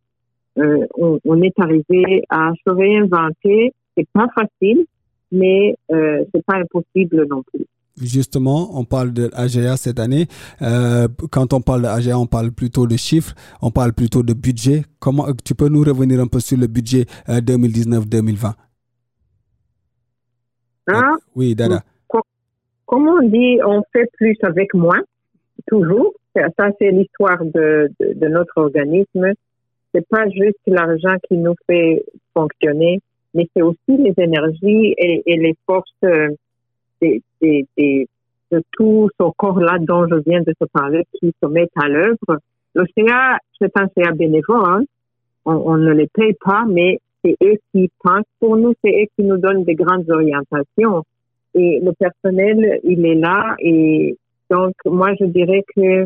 on, 0.55 1.19
on, 1.25 1.41
est 1.41 1.57
arrivé 1.59 2.23
à 2.29 2.51
se 2.65 2.71
réinventer. 2.71 3.73
C'est 3.97 4.07
pas 4.13 4.27
facile, 4.35 4.85
mais 5.31 5.75
euh, 5.91 6.23
c'est 6.33 6.45
pas 6.45 6.57
impossible 6.57 7.25
non 7.27 7.43
plus. 7.43 7.65
Justement, 8.01 8.77
on 8.77 8.85
parle 8.85 9.13
de 9.13 9.29
l'AGA 9.31 9.77
cette 9.77 9.99
année. 9.99 10.27
Euh, 10.61 11.07
quand 11.31 11.53
on 11.53 11.61
parle 11.61 11.81
de 11.81 11.87
l'AGA, 11.87 12.17
on 12.17 12.25
parle 12.25 12.51
plutôt 12.51 12.87
de 12.87 12.95
chiffres, 12.97 13.33
on 13.61 13.71
parle 13.71 13.93
plutôt 13.93 14.23
de 14.23 14.33
budget. 14.33 14.83
Comment 14.99 15.27
tu 15.43 15.55
peux 15.55 15.69
nous 15.69 15.83
revenir 15.83 16.19
un 16.19 16.27
peu 16.27 16.39
sur 16.39 16.57
le 16.57 16.67
budget 16.67 17.05
2019-2020 17.27 18.53
hein? 20.87 21.17
Oui, 21.35 21.55
Dada. 21.55 21.83
Comme 22.85 23.07
on 23.07 23.21
dit, 23.25 23.57
on 23.65 23.83
fait 23.93 24.09
plus 24.17 24.37
avec 24.43 24.73
moins, 24.73 25.01
toujours. 25.67 26.13
Ça, 26.35 26.67
c'est 26.77 26.91
l'histoire 26.91 27.43
de, 27.43 27.89
de, 27.99 28.27
notre 28.27 28.57
organisme. 28.57 29.31
C'est 29.93 30.05
pas 30.07 30.27
juste 30.29 30.59
l'argent 30.67 31.15
qui 31.27 31.37
nous 31.37 31.55
fait 31.67 32.03
fonctionner, 32.33 32.99
mais 33.33 33.47
c'est 33.55 33.61
aussi 33.61 33.77
les 33.87 34.13
énergies 34.17 34.93
et, 34.97 35.23
et 35.25 35.37
les 35.37 35.55
forces 35.65 35.89
euh, 37.03 38.03
de 38.51 38.63
tout 38.71 39.09
ce 39.19 39.29
corps-là 39.37 39.77
dont 39.79 40.07
je 40.07 40.15
viens 40.27 40.41
de 40.41 40.53
te 40.59 40.65
parler 40.71 41.05
qui 41.19 41.33
se 41.41 41.47
mettent 41.47 41.71
à 41.75 41.87
l'œuvre. 41.87 42.39
L'OCA, 42.75 43.37
c'est 43.59 43.71
un 43.77 43.87
CA 43.95 44.11
bénévole. 44.11 44.65
Hein. 44.65 44.83
On, 45.45 45.53
on, 45.53 45.77
ne 45.77 45.91
les 45.93 46.07
paye 46.07 46.35
pas, 46.39 46.65
mais 46.67 46.99
c'est 47.23 47.35
eux 47.43 47.57
qui 47.71 47.89
pensent 48.03 48.25
pour 48.39 48.57
nous, 48.57 48.73
c'est 48.83 48.91
eux 48.91 49.07
qui 49.15 49.23
nous 49.23 49.37
donnent 49.37 49.63
des 49.63 49.75
grandes 49.75 50.09
orientations. 50.09 51.03
Et 51.53 51.79
le 51.81 51.91
personnel, 51.93 52.79
il 52.83 53.05
est 53.05 53.15
là. 53.15 53.55
Et 53.59 54.17
donc, 54.49 54.73
moi, 54.85 55.13
je 55.19 55.25
dirais 55.25 55.63
que 55.75 56.05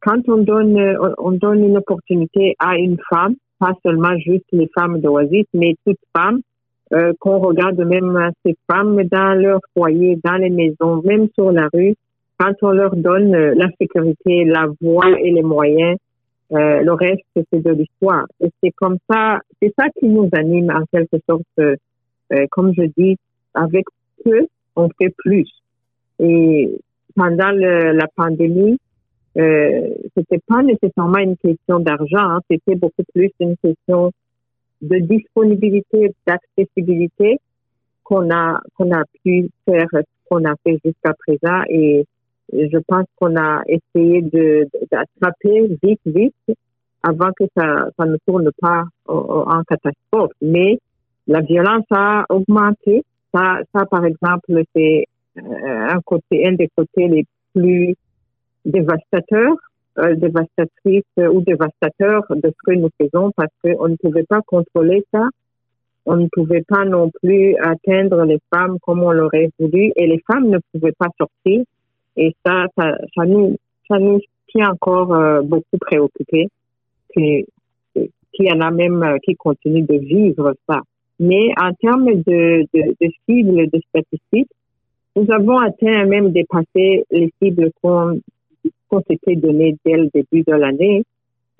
quand 0.00 0.28
on 0.28 0.38
donne, 0.38 0.78
on 1.18 1.32
donne 1.32 1.64
une 1.64 1.78
opportunité 1.78 2.56
à 2.58 2.76
une 2.76 2.98
femme, 3.08 3.34
pas 3.58 3.72
seulement 3.84 4.16
juste 4.18 4.46
les 4.52 4.68
femmes 4.74 5.00
d'Oasis, 5.00 5.46
mais 5.54 5.74
toute 5.86 5.98
femme, 6.16 6.40
euh, 6.92 7.12
qu'on 7.18 7.38
regarde 7.38 7.80
même 7.80 8.30
ces 8.44 8.56
femmes 8.70 9.02
dans 9.04 9.34
leur 9.34 9.60
foyer, 9.74 10.18
dans 10.22 10.36
les 10.36 10.50
maisons, 10.50 11.02
même 11.04 11.28
sur 11.34 11.50
la 11.52 11.68
rue, 11.72 11.94
quand 12.38 12.52
on 12.62 12.70
leur 12.70 12.94
donne 12.96 13.34
euh, 13.34 13.54
la 13.56 13.68
sécurité, 13.80 14.44
la 14.44 14.66
voix 14.80 15.10
et 15.20 15.30
les 15.30 15.42
moyens, 15.42 15.96
euh, 16.52 16.82
le 16.82 16.92
reste, 16.92 17.22
c'est 17.34 17.62
de 17.62 17.70
l'histoire. 17.70 18.26
Et 18.40 18.50
c'est 18.62 18.72
comme 18.72 18.98
ça, 19.10 19.38
c'est 19.60 19.72
ça 19.78 19.86
qui 19.98 20.06
nous 20.06 20.28
anime 20.32 20.70
en 20.70 20.84
quelque 20.92 21.22
sorte. 21.28 21.42
Euh, 21.58 21.76
comme 22.50 22.72
je 22.76 22.84
dis, 22.96 23.16
avec 23.54 23.84
peu, 24.24 24.46
on 24.76 24.88
fait 24.98 25.14
plus. 25.18 25.48
Et 26.18 26.78
pendant 27.14 27.50
la 27.50 28.06
pandémie, 28.16 28.78
euh, 29.38 29.88
c'était 30.16 30.40
pas 30.46 30.62
nécessairement 30.62 31.18
une 31.18 31.36
question 31.36 31.78
d'argent, 31.80 32.18
hein, 32.18 32.40
c'était 32.50 32.74
beaucoup 32.74 33.02
plus 33.14 33.30
une 33.40 33.56
question 33.56 34.12
de 34.82 34.98
disponibilité, 34.98 36.12
d'accessibilité 36.26 37.38
qu'on 38.04 38.30
a 38.30 38.60
qu'on 38.76 38.90
a 38.92 39.04
pu 39.22 39.48
faire 39.64 39.86
qu'on 40.28 40.44
a 40.44 40.54
fait 40.64 40.78
jusqu'à 40.84 41.14
présent. 41.14 41.62
Et 41.68 42.04
je 42.52 42.78
pense 42.86 43.06
qu'on 43.16 43.36
a 43.36 43.62
essayé 43.66 44.22
de 44.22 44.66
d'attraper 44.90 45.78
vite 45.82 46.00
vite 46.04 46.58
avant 47.02 47.30
que 47.38 47.44
ça 47.56 47.88
ça 47.96 48.04
ne 48.06 48.16
tourne 48.26 48.50
pas 48.60 48.84
en 49.06 49.62
catastrophe. 49.62 50.32
Mais 50.42 50.78
la 51.26 51.40
violence 51.40 51.86
a 51.90 52.24
augmenté. 52.28 53.04
Ça 53.32 53.60
ça 53.72 53.86
par 53.86 54.04
exemple 54.04 54.62
c'est 54.74 55.06
euh, 55.38 55.88
un 55.88 56.00
côté 56.04 56.46
un 56.46 56.52
des 56.52 56.68
côtés 56.76 57.08
les 57.08 57.24
plus 57.54 57.94
dévastateurs 58.64 59.56
dévastatrice 59.96 61.04
ou 61.18 61.40
dévastateur 61.42 62.22
de 62.30 62.48
ce 62.48 62.66
que 62.66 62.74
nous 62.74 62.90
faisons 63.00 63.30
parce 63.36 63.52
qu'on 63.62 63.88
ne 63.88 63.96
pouvait 63.96 64.24
pas 64.24 64.40
contrôler 64.46 65.04
ça. 65.12 65.28
On 66.06 66.16
ne 66.16 66.26
pouvait 66.32 66.64
pas 66.66 66.84
non 66.84 67.10
plus 67.22 67.56
atteindre 67.56 68.24
les 68.24 68.38
femmes 68.52 68.78
comme 68.82 69.02
on 69.02 69.12
l'aurait 69.12 69.50
voulu 69.58 69.92
et 69.94 70.06
les 70.06 70.20
femmes 70.26 70.48
ne 70.48 70.58
pouvaient 70.72 70.94
pas 70.98 71.08
sortir. 71.18 71.62
Et 72.16 72.34
ça, 72.44 72.66
ça, 72.76 72.96
ça 73.16 73.24
nous, 73.24 73.56
ça 73.88 73.98
nous 73.98 74.20
tient 74.48 74.70
encore 74.70 75.14
euh, 75.14 75.42
beaucoup 75.42 75.78
préoccupés. 75.80 76.48
Qu'il 77.14 77.46
y 77.94 78.52
en 78.52 78.60
a 78.60 78.70
même 78.70 79.02
euh, 79.02 79.18
qui 79.22 79.36
continuent 79.36 79.86
de 79.86 79.98
vivre 79.98 80.54
ça. 80.68 80.80
Mais 81.20 81.50
en 81.60 81.72
termes 81.74 82.06
de, 82.06 82.66
de, 82.74 82.96
de 83.00 83.12
cibles, 83.28 83.70
de 83.70 83.80
statistiques, 83.90 84.50
nous 85.14 85.26
avons 85.30 85.58
atteint 85.58 86.06
même 86.06 86.32
dépassé 86.32 87.04
les 87.10 87.30
cibles 87.40 87.70
qu'on 87.82 88.18
qu'on 88.88 89.02
s'était 89.08 89.36
donné 89.36 89.76
dès 89.84 89.96
le 89.96 90.08
début 90.12 90.42
de 90.42 90.52
l'année. 90.52 91.04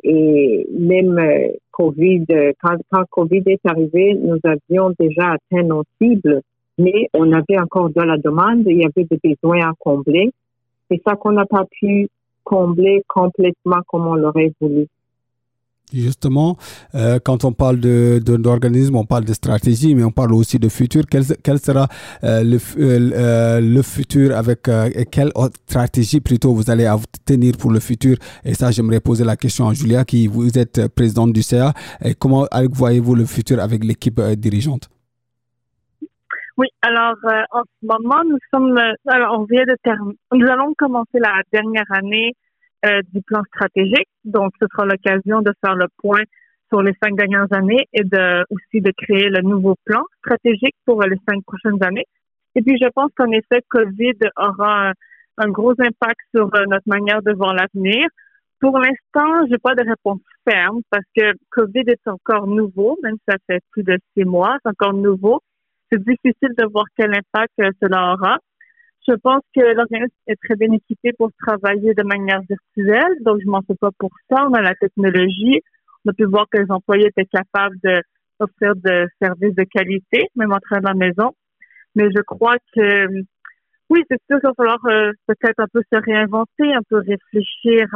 Et 0.05 0.67
même 0.71 1.19
euh, 1.19 1.49
Covid, 1.71 2.25
quand, 2.61 2.77
quand 2.91 3.05
Covid 3.11 3.43
est 3.47 3.65
arrivé, 3.65 4.15
nous 4.15 4.39
avions 4.45 4.93
déjà 4.99 5.33
atteint 5.33 5.63
nos 5.63 5.85
cibles, 6.01 6.43
mais 6.79 7.09
on 7.15 7.33
avait 7.33 7.59
encore 7.59 7.91
de 7.91 8.03
la 8.03 8.17
demande, 8.19 8.65
il 8.67 8.79
y 8.79 8.85
avait 8.85 9.07
des 9.09 9.19
besoins 9.23 9.61
à 9.61 9.73
combler. 9.79 10.31
C'est 10.91 11.01
ça 11.07 11.15
qu'on 11.15 11.33
n'a 11.33 11.47
pas 11.47 11.65
pu 11.71 12.09
combler 12.45 13.03
complètement 13.07 13.81
comme 13.87 14.07
on 14.07 14.15
l'aurait 14.15 14.53
voulu. 14.61 14.87
Justement, 15.93 16.57
euh, 16.95 17.19
quand 17.23 17.45
on 17.45 17.53
parle 17.53 17.79
de, 17.79 18.19
d'organisme, 18.25 18.97
on 18.97 19.05
parle 19.05 19.25
de 19.25 19.33
stratégie, 19.35 19.95
mais 19.95 20.05
on 20.05 20.11
parle 20.11 20.33
aussi 20.33 20.59
de 20.59 20.69
futur. 20.69 21.03
Quel, 21.11 21.25
sera 21.59 21.87
euh, 22.25 22.43
le, 22.43 22.59
euh, 22.79 23.61
le 23.61 23.83
futur 23.83 24.35
avec 24.35 24.69
et 24.69 25.05
quelle 25.05 25.33
stratégie 25.69 26.21
plutôt 26.21 26.55
vous 26.55 26.71
allez 26.71 26.91
tenir 27.27 27.57
pour 27.59 27.71
le 27.71 27.81
futur? 27.81 28.17
Et 28.45 28.55
ça, 28.55 28.71
j'aimerais 28.71 29.01
poser 29.01 29.25
la 29.25 29.37
question 29.37 29.69
à 29.69 29.75
Julia, 29.75 30.05
qui 30.05 30.27
vous 30.29 30.59
êtes 30.59 30.89
présidente 30.89 31.33
du 31.33 31.43
CA. 31.43 31.75
Comment 32.19 32.47
voyez-vous 32.71 33.15
le 33.15 33.27
futur 33.27 33.61
avec 33.61 33.85
l'équipe 33.85 34.21
dirigeante? 34.21 34.89
Oui, 36.57 36.69
alors 36.83 37.17
en 37.51 37.63
ce 37.63 37.87
moment, 37.87 38.23
nous 38.29 38.39
sommes, 38.53 38.79
alors 39.09 39.41
on 39.41 39.45
vient 39.45 39.65
de 39.65 39.77
terminer, 39.83 40.17
nous 40.33 40.47
allons 40.47 40.75
commencer 40.77 41.19
la 41.19 41.41
dernière 41.51 41.91
année 41.91 42.35
du 43.13 43.23
plan 43.23 43.43
stratégique. 43.45 44.09
Donc, 44.25 44.53
ce 44.61 44.67
sera 44.73 44.87
l'occasion 44.87 45.41
de 45.41 45.53
faire 45.65 45.77
le 45.77 45.87
point 45.99 46.23
sur 46.69 46.83
les 46.83 46.95
cinq 47.03 47.17
dernières 47.17 47.53
années 47.53 47.87
et 47.93 48.03
de 48.03 48.45
aussi 48.51 48.81
de 48.81 48.93
créer 48.97 49.29
le 49.29 49.43
nouveau 49.43 49.77
plan 49.85 50.03
stratégique 50.19 50.75
pour 50.87 51.03
les 51.03 51.19
cinq 51.29 51.45
prochaines 51.45 51.83
années. 51.83 52.07
Et 52.55 52.63
puis, 52.63 52.77
je 52.81 52.89
pense 52.95 53.11
qu'en 53.17 53.31
effet, 53.31 53.63
COVID 53.69 54.19
aura 54.37 54.93
un, 55.39 55.49
gros 55.49 55.73
impact 55.73 56.21
sur 56.35 56.51
euh, 56.55 56.65
notre 56.67 56.89
manière 56.89 57.23
de 57.23 57.33
voir 57.33 57.55
l'avenir. 57.55 58.07
Pour 58.61 58.79
l'instant, 58.79 59.47
j'ai 59.51 59.59
pas 59.59 59.75
de 59.75 59.87
réponse 59.89 60.21
ferme 60.49 60.81
parce 60.91 61.05
que 61.17 61.33
COVID 61.51 61.85
est 61.87 62.09
encore 62.09 62.47
nouveau, 62.47 62.99
même 63.03 63.17
si 63.17 63.25
ça 63.29 63.37
fait 63.47 63.61
plus 63.71 63.83
de 63.83 63.99
six 64.17 64.25
mois, 64.25 64.57
c'est 64.63 64.71
encore 64.71 64.95
nouveau. 64.95 65.41
C'est 65.91 66.03
difficile 66.03 66.55
de 66.57 66.67
voir 66.73 66.85
quel 66.97 67.11
impact 67.11 67.53
euh, 67.61 67.71
cela 67.83 68.15
aura. 68.15 68.39
Je 69.09 69.15
pense 69.15 69.43
que 69.55 69.61
l'organisme 69.61 70.15
est 70.29 70.39
très 70.45 70.55
bien 70.55 70.73
équipé 70.73 71.13
pour 71.19 71.31
travailler 71.39 71.93
de 71.95 72.05
manière 72.05 72.41
virtuelle, 72.43 73.17
donc 73.23 73.41
je 73.45 73.51
m'en 73.51 73.63
fais 73.63 73.75
pas 73.75 73.91
pour 73.99 74.11
ça. 74.31 74.47
On 74.49 74.55
a 74.55 74.63
la 74.63 74.75
technologie. 74.77 75.61
On 76.05 76.11
a 76.11 76.13
pu 76.13 76.25
voir 76.25 76.47
que 76.51 76.59
les 76.59 76.71
employés 76.71 77.07
étaient 77.07 77.27
capables 77.27 77.77
d'offrir 77.83 78.77
de 78.77 79.09
services 79.21 79.55
de 79.55 79.65
qualité, 79.65 80.29
même 80.37 80.53
en 80.53 80.61
train 80.61 80.79
de 80.79 80.87
la 80.87 80.95
maison. 80.95 81.35
Mais 81.95 82.09
je 82.15 82.23
crois 82.23 82.57
que 82.75 83.09
oui, 83.91 84.03
c'est 84.09 84.21
sûr 84.31 84.41
qu'il 84.41 84.49
va 84.49 84.55
falloir 84.55 84.79
euh, 84.87 85.13
peut-être 85.27 85.59
un 85.59 85.67
peu 85.71 85.83
se 85.93 85.99
réinventer, 85.99 86.73
un 86.73 86.83
peu 86.89 86.99
réfléchir 86.99 87.87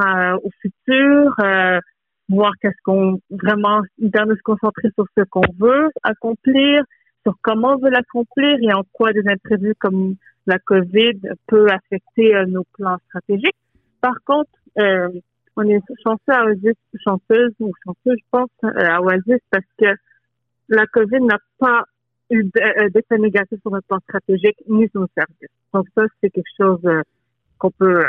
au 0.43 0.51
futur, 0.61 1.35
euh, 1.41 1.81
voir 2.29 2.53
qu'est-ce 2.61 2.83
qu'on 2.85 3.19
vraiment, 3.31 3.81
idéalement 3.99 4.35
se 4.35 4.43
concentrer 4.43 4.91
sur 4.95 5.07
ce 5.17 5.23
qu'on 5.25 5.41
veut 5.59 5.89
accomplir, 6.03 6.83
sur 7.23 7.35
comment 7.43 7.75
on 7.75 7.79
veut 7.79 7.91
l'accomplir 7.91 8.59
et 8.61 8.75
en 8.75 8.83
quoi 8.93 9.13
des 9.13 9.27
imprévus 9.27 9.75
comme 9.79 10.17
la 10.47 10.59
COVID 10.59 11.21
peut 11.47 11.67
affecter 11.71 12.35
euh, 12.35 12.47
nos 12.47 12.65
plans 12.73 12.99
stratégiques. 13.09 13.57
Par 14.00 14.17
contre, 14.25 14.50
euh, 14.79 15.09
on 15.57 15.62
est 15.62 15.81
chanceux 16.03 16.21
à 16.29 16.45
Oasis, 16.45 16.75
chanceuse 17.05 17.53
ou 17.61 17.73
chanceux, 17.85 18.17
je 18.17 18.25
pense, 18.31 18.50
euh, 18.65 18.69
à 18.76 19.00
Oasis 19.00 19.41
parce 19.50 19.65
que 19.79 19.87
la 20.69 20.87
COVID 20.87 21.21
n'a 21.23 21.38
pas 21.59 21.85
eu 22.31 22.45
d'effet 22.45 23.19
négatif 23.19 23.61
sur 23.62 23.71
notre 23.71 23.87
plan 23.87 24.00
stratégique 24.00 24.57
ni 24.69 24.88
sur 24.88 25.00
nos 25.00 25.09
services. 25.17 25.49
Donc 25.73 25.87
ça, 25.97 26.03
c'est 26.21 26.31
quelque 26.31 26.45
chose 26.59 26.81
qu'on 27.59 27.71
peut 27.71 28.05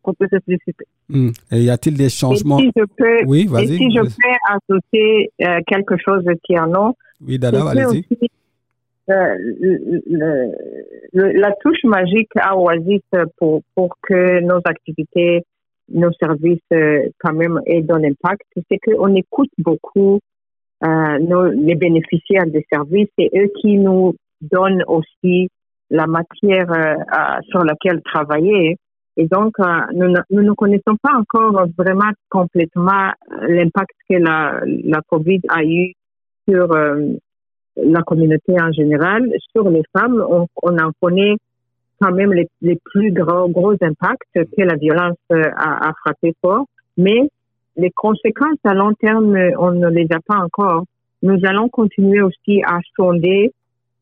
qu'on 0.00 0.14
peut 0.14 0.28
se 0.32 0.38
féliciter. 0.46 0.86
Hmm. 1.10 1.30
Et 1.50 1.64
y 1.64 1.70
a-t-il 1.70 1.96
des 1.98 2.08
changements? 2.08 2.58
Si 2.58 2.70
je 2.74 2.84
peux, 2.96 3.26
Oui, 3.26 3.46
vas-y. 3.46 3.76
si 3.76 3.90
je 3.90 4.00
peux 4.00 4.38
associer 4.48 5.30
quelque 5.66 5.96
chose 5.98 6.24
qui 6.42 6.58
en 6.58 6.74
ont. 6.74 6.94
Oui, 7.20 7.38
Dada, 7.38 7.68
allez-y. 7.68 8.06
Euh, 9.10 9.36
la 11.12 11.52
touche 11.62 11.82
magique 11.84 12.30
à 12.36 12.58
Oasis 12.58 13.00
pour, 13.38 13.62
pour 13.74 13.96
que 14.02 14.40
nos 14.40 14.60
activités, 14.64 15.44
nos 15.88 16.12
services 16.12 16.60
euh, 16.74 17.08
quand 17.18 17.32
même 17.32 17.58
aient 17.66 17.84
un 17.88 18.04
impact, 18.04 18.42
c'est 18.70 18.78
qu'on 18.78 19.14
écoute 19.14 19.50
beaucoup 19.56 20.20
euh, 20.84 21.18
nos, 21.20 21.46
les 21.46 21.74
bénéficiaires 21.74 22.46
des 22.46 22.66
services 22.70 23.08
et 23.16 23.30
eux 23.34 23.50
qui 23.60 23.78
nous 23.78 24.14
donnent 24.42 24.84
aussi 24.86 25.48
la 25.90 26.06
matière 26.06 26.68
sur 27.48 27.64
laquelle 27.64 28.02
travailler. 28.02 28.76
Et 29.16 29.26
donc, 29.26 29.54
nous, 29.94 30.12
nous 30.30 30.42
ne 30.42 30.52
connaissons 30.52 30.96
pas 31.02 31.14
encore 31.16 31.66
vraiment 31.78 32.10
complètement 32.28 33.10
l'impact 33.40 33.90
que 34.08 34.16
la, 34.16 34.60
la 34.66 35.00
COVID 35.08 35.40
a 35.48 35.64
eu 35.64 35.94
sur 36.46 36.68
la 37.84 38.02
communauté 38.02 38.52
en 38.60 38.72
général. 38.72 39.30
Sur 39.52 39.68
les 39.70 39.82
femmes, 39.96 40.24
on, 40.28 40.46
on 40.62 40.78
en 40.78 40.90
connaît 41.00 41.36
quand 42.00 42.12
même 42.12 42.32
les, 42.32 42.48
les 42.62 42.78
plus 42.84 43.12
gros, 43.12 43.48
gros 43.48 43.74
impacts 43.80 44.34
que 44.34 44.62
la 44.62 44.76
violence 44.76 45.16
a, 45.30 45.88
a 45.88 45.92
frappé 46.04 46.34
fort. 46.40 46.66
Mais 46.96 47.28
les 47.76 47.90
conséquences 47.90 48.58
à 48.64 48.74
long 48.74 48.92
terme, 48.94 49.36
on 49.58 49.72
ne 49.72 49.88
les 49.88 50.06
a 50.10 50.20
pas 50.20 50.38
encore. 50.38 50.84
Nous 51.22 51.38
allons 51.44 51.68
continuer 51.68 52.20
aussi 52.22 52.62
à 52.64 52.78
sonder 52.96 53.52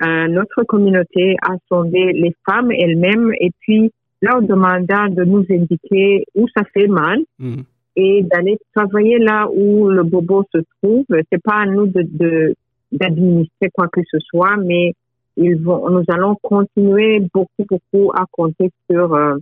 euh, 0.03 0.29
notre 0.29 0.65
communauté, 0.65 1.37
à 1.43 1.55
sonder 1.69 2.13
les 2.13 2.35
femmes 2.49 2.71
elles-mêmes 2.71 3.33
et 3.41 3.51
puis 3.61 3.91
leur 4.21 4.43
demander 4.43 5.15
de 5.15 5.25
nous 5.25 5.45
indiquer 5.51 6.25
où 6.35 6.47
ça 6.55 6.65
fait 6.75 6.87
mal 6.87 7.21
mm. 7.39 7.61
et 7.97 8.23
d'aller 8.25 8.59
travailler 8.75 9.19
là 9.19 9.49
où 9.51 9.89
le 9.89 10.03
bobo 10.03 10.45
se 10.55 10.61
trouve. 10.83 11.05
C'est 11.31 11.43
pas 11.43 11.63
à 11.63 11.67
nous 11.67 11.87
de 11.87 12.55
d'administrer 12.93 13.71
quoi 13.71 13.89
que 13.89 14.01
ce 14.11 14.19
soit, 14.21 14.57
mais 14.57 14.95
ils 15.37 15.57
vont, 15.57 15.91
nous 15.91 16.05
allons 16.09 16.37
continuer 16.37 17.21
beaucoup, 17.33 17.65
beaucoup 17.69 18.11
à 18.15 18.25
compter 18.31 18.71
sur 18.91 19.15
euh, 19.15 19.37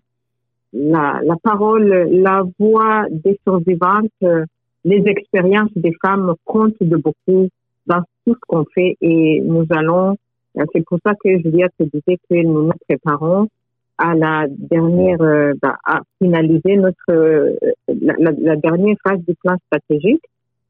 la, 0.72 1.20
la 1.22 1.36
parole, 1.42 2.08
la 2.10 2.42
voix 2.58 3.06
des 3.10 3.38
survivantes, 3.46 4.10
euh, 4.22 4.44
les 4.84 5.02
expériences 5.06 5.70
des 5.76 5.94
femmes 6.04 6.34
comptent 6.44 6.82
de 6.82 6.96
beaucoup 6.96 7.48
dans 7.86 8.02
tout 8.24 8.34
ce 8.34 8.40
qu'on 8.48 8.64
fait 8.74 8.96
et 9.00 9.40
nous 9.42 9.66
allons, 9.70 10.16
euh, 10.58 10.64
c'est 10.72 10.84
pour 10.84 10.98
ça 11.04 11.12
que 11.22 11.38
Julia 11.38 11.68
te 11.78 11.84
disait 11.84 12.18
que 12.28 12.42
nous 12.42 12.64
nous 12.64 12.72
préparons 12.88 13.48
à 13.96 14.14
la 14.16 14.46
dernière, 14.48 15.18
bah, 15.62 15.76
à 15.84 16.00
finaliser 16.20 16.76
notre, 16.76 17.56
la, 17.86 18.14
la, 18.18 18.56
dernière 18.56 18.96
phase 19.06 19.20
du 19.20 19.36
plan 19.36 19.56
stratégique. 19.66 20.24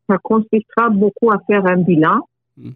Ça 0.07 0.19
consistera 0.19 0.91
beaucoup 0.91 1.31
à 1.31 1.39
faire 1.47 1.67
un 1.67 1.79
bilan. 1.79 2.21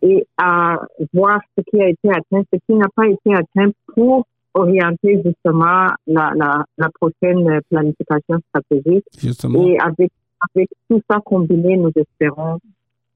Et 0.02 0.26
à 0.36 0.80
voir 1.14 1.40
ce 1.56 1.62
qui 1.70 1.80
a 1.80 1.88
été 1.88 2.08
atteint, 2.10 2.42
ce 2.52 2.58
qui 2.66 2.74
n'a 2.74 2.88
pas 2.94 3.06
été 3.06 3.34
atteint 3.34 3.70
pour 3.94 4.26
orienter 4.54 5.22
justement 5.24 5.86
la, 6.06 6.32
la, 6.34 6.64
la 6.76 6.88
prochaine 7.00 7.60
planification 7.70 8.40
stratégique. 8.48 9.04
Justement. 9.18 9.66
Et 9.66 9.78
avec, 9.78 10.10
avec 10.52 10.68
tout 10.88 11.00
ça 11.08 11.20
combiné, 11.24 11.76
nous 11.76 11.92
espérons 11.94 12.58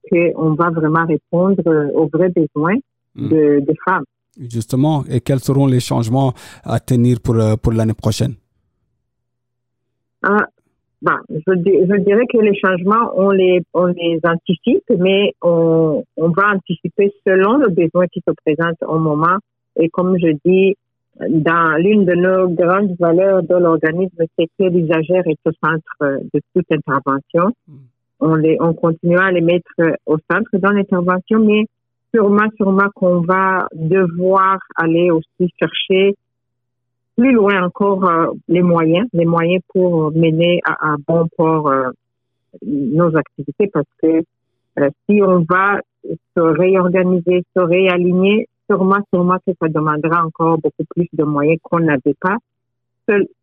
qu'on 0.09 0.53
va 0.53 0.69
vraiment 0.69 1.05
répondre 1.05 1.63
aux 1.93 2.07
vrais 2.07 2.29
besoins 2.29 2.77
mm. 3.15 3.29
de, 3.29 3.59
des 3.59 3.75
femmes. 3.85 4.05
Justement, 4.39 5.03
et 5.09 5.21
quels 5.21 5.41
seront 5.41 5.67
les 5.67 5.79
changements 5.79 6.33
à 6.63 6.79
tenir 6.79 7.19
pour, 7.21 7.35
pour 7.61 7.73
l'année 7.73 7.93
prochaine? 7.93 8.35
Ah, 10.23 10.47
bah, 11.03 11.19
je, 11.29 11.35
je, 11.45 12.03
dirais 12.03 12.25
que 12.31 12.37
les 12.37 12.57
changements, 12.57 13.11
on 13.15 13.29
les, 13.29 13.61
on 13.73 13.87
les 13.87 14.19
anticipe, 14.23 14.89
mais 14.97 15.33
on, 15.41 16.03
on 16.15 16.29
va 16.29 16.53
anticiper 16.55 17.13
selon 17.27 17.57
le 17.57 17.69
besoin 17.69 18.07
qui 18.07 18.21
se 18.25 18.33
présente 18.45 18.77
au 18.87 18.97
moment. 18.99 19.37
Et 19.75 19.89
comme 19.89 20.17
je 20.17 20.31
dis, 20.45 20.75
dans 21.19 21.77
l'une 21.77 22.05
de 22.05 22.13
nos 22.13 22.47
grandes 22.47 22.95
valeurs 22.97 23.43
de 23.43 23.55
l'organisme, 23.55 24.23
c'est 24.37 24.47
que 24.57 24.63
l'usager 24.63 25.21
est 25.25 25.39
au 25.45 25.51
centre 25.61 26.21
de 26.33 26.39
toute 26.55 26.71
intervention. 26.71 27.53
Mm. 27.67 27.73
On, 28.21 28.35
les, 28.35 28.57
on 28.61 28.73
continue 28.73 29.17
à 29.17 29.31
les 29.31 29.41
mettre 29.41 29.73
au 30.05 30.17
centre 30.31 30.49
dans 30.53 30.71
l'intervention, 30.71 31.39
mais 31.39 31.65
sûrement, 32.15 32.47
sûrement 32.55 32.89
qu'on 32.95 33.19
va 33.21 33.67
devoir 33.73 34.59
aller 34.77 35.11
aussi 35.11 35.51
chercher 35.59 36.15
plus 37.15 37.31
loin 37.31 37.63
encore 37.63 38.05
euh, 38.05 38.27
les 38.47 38.61
moyens, 38.61 39.07
les 39.13 39.25
moyens 39.25 39.61
pour 39.69 40.11
mener 40.11 40.61
à, 40.65 40.95
bon 41.07 41.27
port 41.37 41.69
euh, 41.69 41.89
nos 42.65 43.15
activités 43.15 43.67
parce 43.67 43.87
que 44.01 44.23
euh, 44.79 44.89
si 45.05 45.21
on 45.21 45.45
va 45.49 45.79
se 46.03 46.41
réorganiser, 46.41 47.43
se 47.55 47.61
réaligner, 47.61 48.47
sûrement, 48.69 48.99
sûrement 49.13 49.37
que 49.45 49.53
ça 49.61 49.67
demandera 49.67 50.25
encore 50.25 50.57
beaucoup 50.57 50.85
plus 50.95 51.07
de 51.13 51.23
moyens 51.23 51.59
qu'on 51.63 51.79
n'avait 51.79 52.15
pas. 52.19 52.37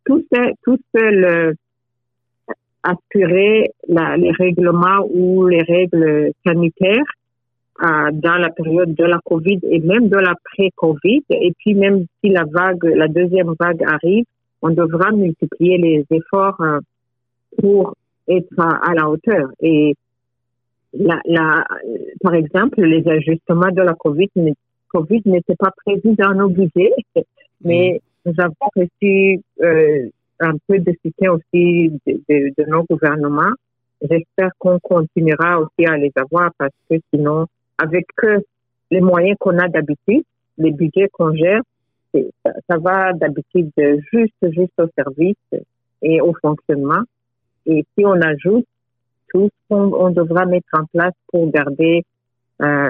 Tout 0.05 0.23
seul, 0.33 0.53
tout 0.63 0.79
seul 0.93 1.55
assurer 2.83 3.71
la, 3.87 4.17
les 4.17 4.31
règlements 4.31 5.05
ou 5.13 5.45
les 5.47 5.61
règles 5.61 6.31
sanitaires 6.45 7.05
euh, 7.83 8.11
dans 8.11 8.35
la 8.35 8.49
période 8.49 8.93
de 8.93 9.05
la 9.05 9.19
Covid 9.25 9.59
et 9.63 9.79
même 9.79 10.07
de 10.07 10.17
la 10.17 10.35
pré-Covid. 10.43 11.23
Et 11.29 11.53
puis 11.57 11.73
même 11.73 12.05
si 12.19 12.29
la 12.29 12.43
vague, 12.43 12.83
la 12.83 13.07
deuxième 13.07 13.53
vague 13.59 13.81
arrive, 13.83 14.25
on 14.61 14.69
devra 14.69 15.11
multiplier 15.11 15.77
les 15.77 16.05
efforts 16.11 16.61
euh, 16.61 16.79
pour 17.59 17.95
être 18.27 18.59
à, 18.59 18.93
la 18.93 19.09
hauteur. 19.09 19.49
Et 19.61 19.95
la, 20.93 21.19
la, 21.25 21.65
par 22.21 22.35
exemple, 22.35 22.81
les 22.81 23.07
ajustements 23.07 23.71
de 23.71 23.81
la 23.81 23.93
Covid, 23.93 24.29
COVID 24.89 25.21
n'étaient 25.25 25.55
pas 25.55 25.71
prévus 25.83 26.15
dans 26.15 26.33
nos 26.33 26.49
budgets, 26.49 26.93
mais 27.63 27.99
mm. 28.25 28.29
nous 28.29 28.35
avons 28.37 28.69
reçu 28.75 29.41
euh, 29.63 30.07
un 30.39 30.53
peu 30.67 30.77
de 30.77 30.93
soutien 31.03 31.31
aussi 31.31 31.89
de, 32.05 32.21
de, 32.29 32.53
de 32.57 32.69
nos 32.69 32.83
gouvernements. 32.83 33.53
J'espère 34.01 34.51
qu'on 34.59 34.79
continuera 34.79 35.59
aussi 35.59 35.85
à 35.87 35.97
les 35.97 36.11
avoir 36.15 36.51
parce 36.57 36.73
que 36.89 36.97
sinon, 37.13 37.47
avec 37.77 38.07
les 38.89 39.01
moyens 39.01 39.37
qu'on 39.39 39.57
a 39.57 39.67
d'habitude, 39.67 40.23
les 40.57 40.71
budgets 40.71 41.09
qu'on 41.09 41.33
gère, 41.33 41.61
ça, 42.13 42.77
va 42.77 43.13
d'habitude 43.13 43.71
juste, 44.11 44.35
juste 44.51 44.73
au 44.79 44.87
service 44.97 45.63
et 46.01 46.21
au 46.21 46.33
fonctionnement. 46.41 47.03
Et 47.65 47.85
si 47.95 48.05
on 48.05 48.19
ajoute 48.21 48.65
tout 49.29 49.49
ce 49.49 49.75
qu'on 49.75 50.09
devra 50.09 50.45
mettre 50.45 50.67
en 50.73 50.85
place 50.85 51.13
pour 51.27 51.49
garder 51.51 52.03
euh, 52.61 52.89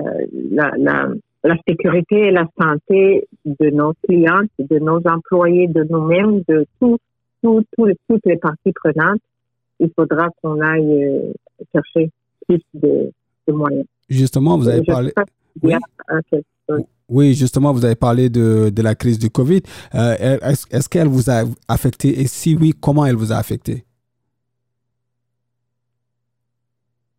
la, 0.51 0.71
la, 0.77 1.09
la, 1.43 1.55
sécurité 1.67 2.15
et 2.15 2.31
la 2.31 2.47
santé 2.59 3.27
de 3.45 3.69
nos 3.69 3.93
clients, 4.03 4.41
de 4.57 4.79
nos 4.79 5.01
employés, 5.05 5.67
de 5.67 5.83
nous-mêmes, 5.83 6.41
de 6.47 6.65
tout, 6.79 6.97
tout, 7.43 7.63
toutes 7.77 8.25
les 8.25 8.37
parties 8.37 8.73
prenantes, 8.73 9.21
il 9.79 9.91
faudra 9.95 10.29
qu'on 10.41 10.59
aille 10.61 11.03
euh, 11.03 11.31
chercher 11.73 12.09
plus 12.47 12.61
de 12.73 13.11
moyens. 13.47 13.85
Justement, 14.11 14.57
vous 14.57 14.67
avez 14.67 14.83
parlé. 14.83 15.13
Oui. 17.07 17.33
justement, 17.33 17.71
vous 17.71 17.85
avez 17.85 17.95
parlé 17.95 18.29
de, 18.29 18.69
de 18.69 18.81
la 18.81 18.93
crise 18.93 19.17
du 19.17 19.29
Covid. 19.29 19.61
Euh, 19.95 20.37
est-ce 20.71 20.89
qu'elle 20.89 21.07
vous 21.07 21.29
a 21.29 21.43
affecté? 21.67 22.19
Et 22.19 22.27
si 22.27 22.55
oui, 22.55 22.73
comment 22.79 23.05
elle 23.05 23.15
vous 23.15 23.31
a 23.31 23.37
affecté? 23.37 23.85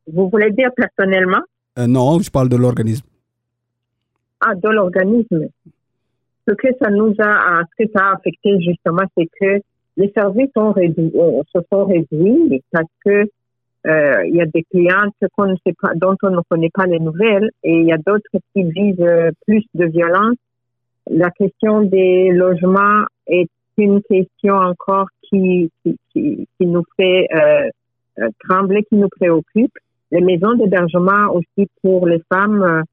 Vous 0.06 0.28
voulez 0.28 0.50
dire 0.50 0.70
personnellement? 0.76 1.42
Euh, 1.78 1.86
non, 1.86 2.20
je 2.20 2.30
parle 2.30 2.50
de 2.50 2.56
l'organisme. 2.56 3.06
Ah, 4.40 4.54
de 4.54 4.68
l'organisme. 4.68 5.48
Ce 6.46 6.52
que 6.54 6.68
ça 6.80 6.90
nous 6.90 7.14
a, 7.20 7.62
ce 7.70 7.84
que 7.84 7.90
ça 7.94 8.08
a 8.08 8.14
affecté 8.16 8.60
justement, 8.60 9.04
c'est 9.16 9.28
que 9.40 9.62
les 9.96 10.12
services 10.14 10.50
ont 10.56 10.72
réduit, 10.72 11.12
euh, 11.14 11.42
se 11.54 11.60
sont 11.72 11.84
réduits 11.86 12.62
parce 12.70 12.84
que 13.04 13.10
euh, 13.10 13.26
il 13.84 14.34
y 14.34 14.40
a 14.40 14.46
des 14.46 14.62
clientes 14.64 15.14
qu'on 15.36 15.46
ne 15.46 15.56
sait 15.66 15.74
pas, 15.80 15.92
dont 15.96 16.16
on 16.22 16.30
ne 16.30 16.40
connaît 16.48 16.70
pas 16.70 16.86
les 16.86 17.00
nouvelles 17.00 17.50
et 17.62 17.80
il 17.80 17.86
y 17.86 17.92
a 17.92 17.98
d'autres 17.98 18.30
qui 18.54 18.62
vivent 18.62 19.02
euh, 19.02 19.30
plus 19.46 19.64
de 19.74 19.86
violence. 19.86 20.36
La 21.10 21.30
question 21.30 21.82
des 21.82 22.30
logements 22.30 23.04
est 23.26 23.50
une 23.76 24.02
question 24.02 24.54
encore 24.54 25.08
qui, 25.22 25.70
qui, 25.82 25.98
qui, 26.12 26.66
nous 26.66 26.84
fait 26.96 27.26
euh, 27.34 27.68
euh, 28.20 28.28
trembler, 28.48 28.84
qui 28.84 28.96
nous 28.96 29.08
préoccupe. 29.08 29.72
Les 30.10 30.20
maisons 30.20 30.54
d'hébergement 30.54 31.34
aussi 31.34 31.68
pour 31.82 32.06
les 32.06 32.22
femmes 32.32 32.84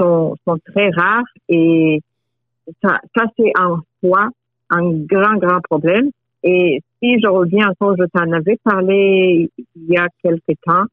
sont, 0.00 0.34
sont 0.46 0.58
très 0.66 0.90
rares 0.90 1.22
et 1.48 2.00
ça, 2.82 2.98
ça 3.16 3.24
c'est 3.38 3.52
en 3.58 3.78
soi 4.00 4.28
un 4.70 4.90
grand, 4.90 5.36
grand 5.36 5.60
problème. 5.60 6.10
Et 6.44 6.82
si 6.98 7.20
je 7.20 7.28
reviens 7.28 7.68
encore, 7.70 7.96
je 7.98 8.04
t'en 8.12 8.30
avais 8.32 8.58
parlé 8.64 9.50
il 9.58 9.84
y 9.88 9.96
a 9.96 10.06
quelque 10.22 10.58
temps, 10.64 10.84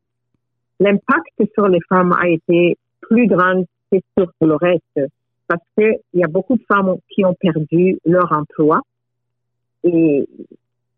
l'impact 0.79 1.53
sur 1.53 1.67
les 1.67 1.79
femmes 1.89 2.13
a 2.19 2.27
été 2.27 2.77
plus 3.01 3.27
grand 3.27 3.63
que 3.91 3.97
sur 4.17 4.31
le 4.41 4.55
reste 4.55 5.11
parce 5.47 5.63
qu'il 5.75 5.97
y 6.13 6.23
a 6.23 6.27
beaucoup 6.27 6.55
de 6.55 6.63
femmes 6.71 6.95
qui 7.09 7.25
ont 7.25 7.33
perdu 7.33 7.97
leur 8.05 8.31
emploi 8.31 8.81
et 9.83 10.27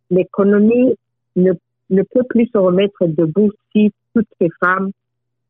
l'économie 0.09 0.95
ne, 1.37 1.53
ne 1.89 2.03
peut 2.03 2.23
plus 2.29 2.47
se 2.47 2.57
remettre 2.57 3.07
debout 3.07 3.51
si 3.71 3.91
toutes 4.13 4.27
ces 4.39 4.49
femmes 4.59 4.91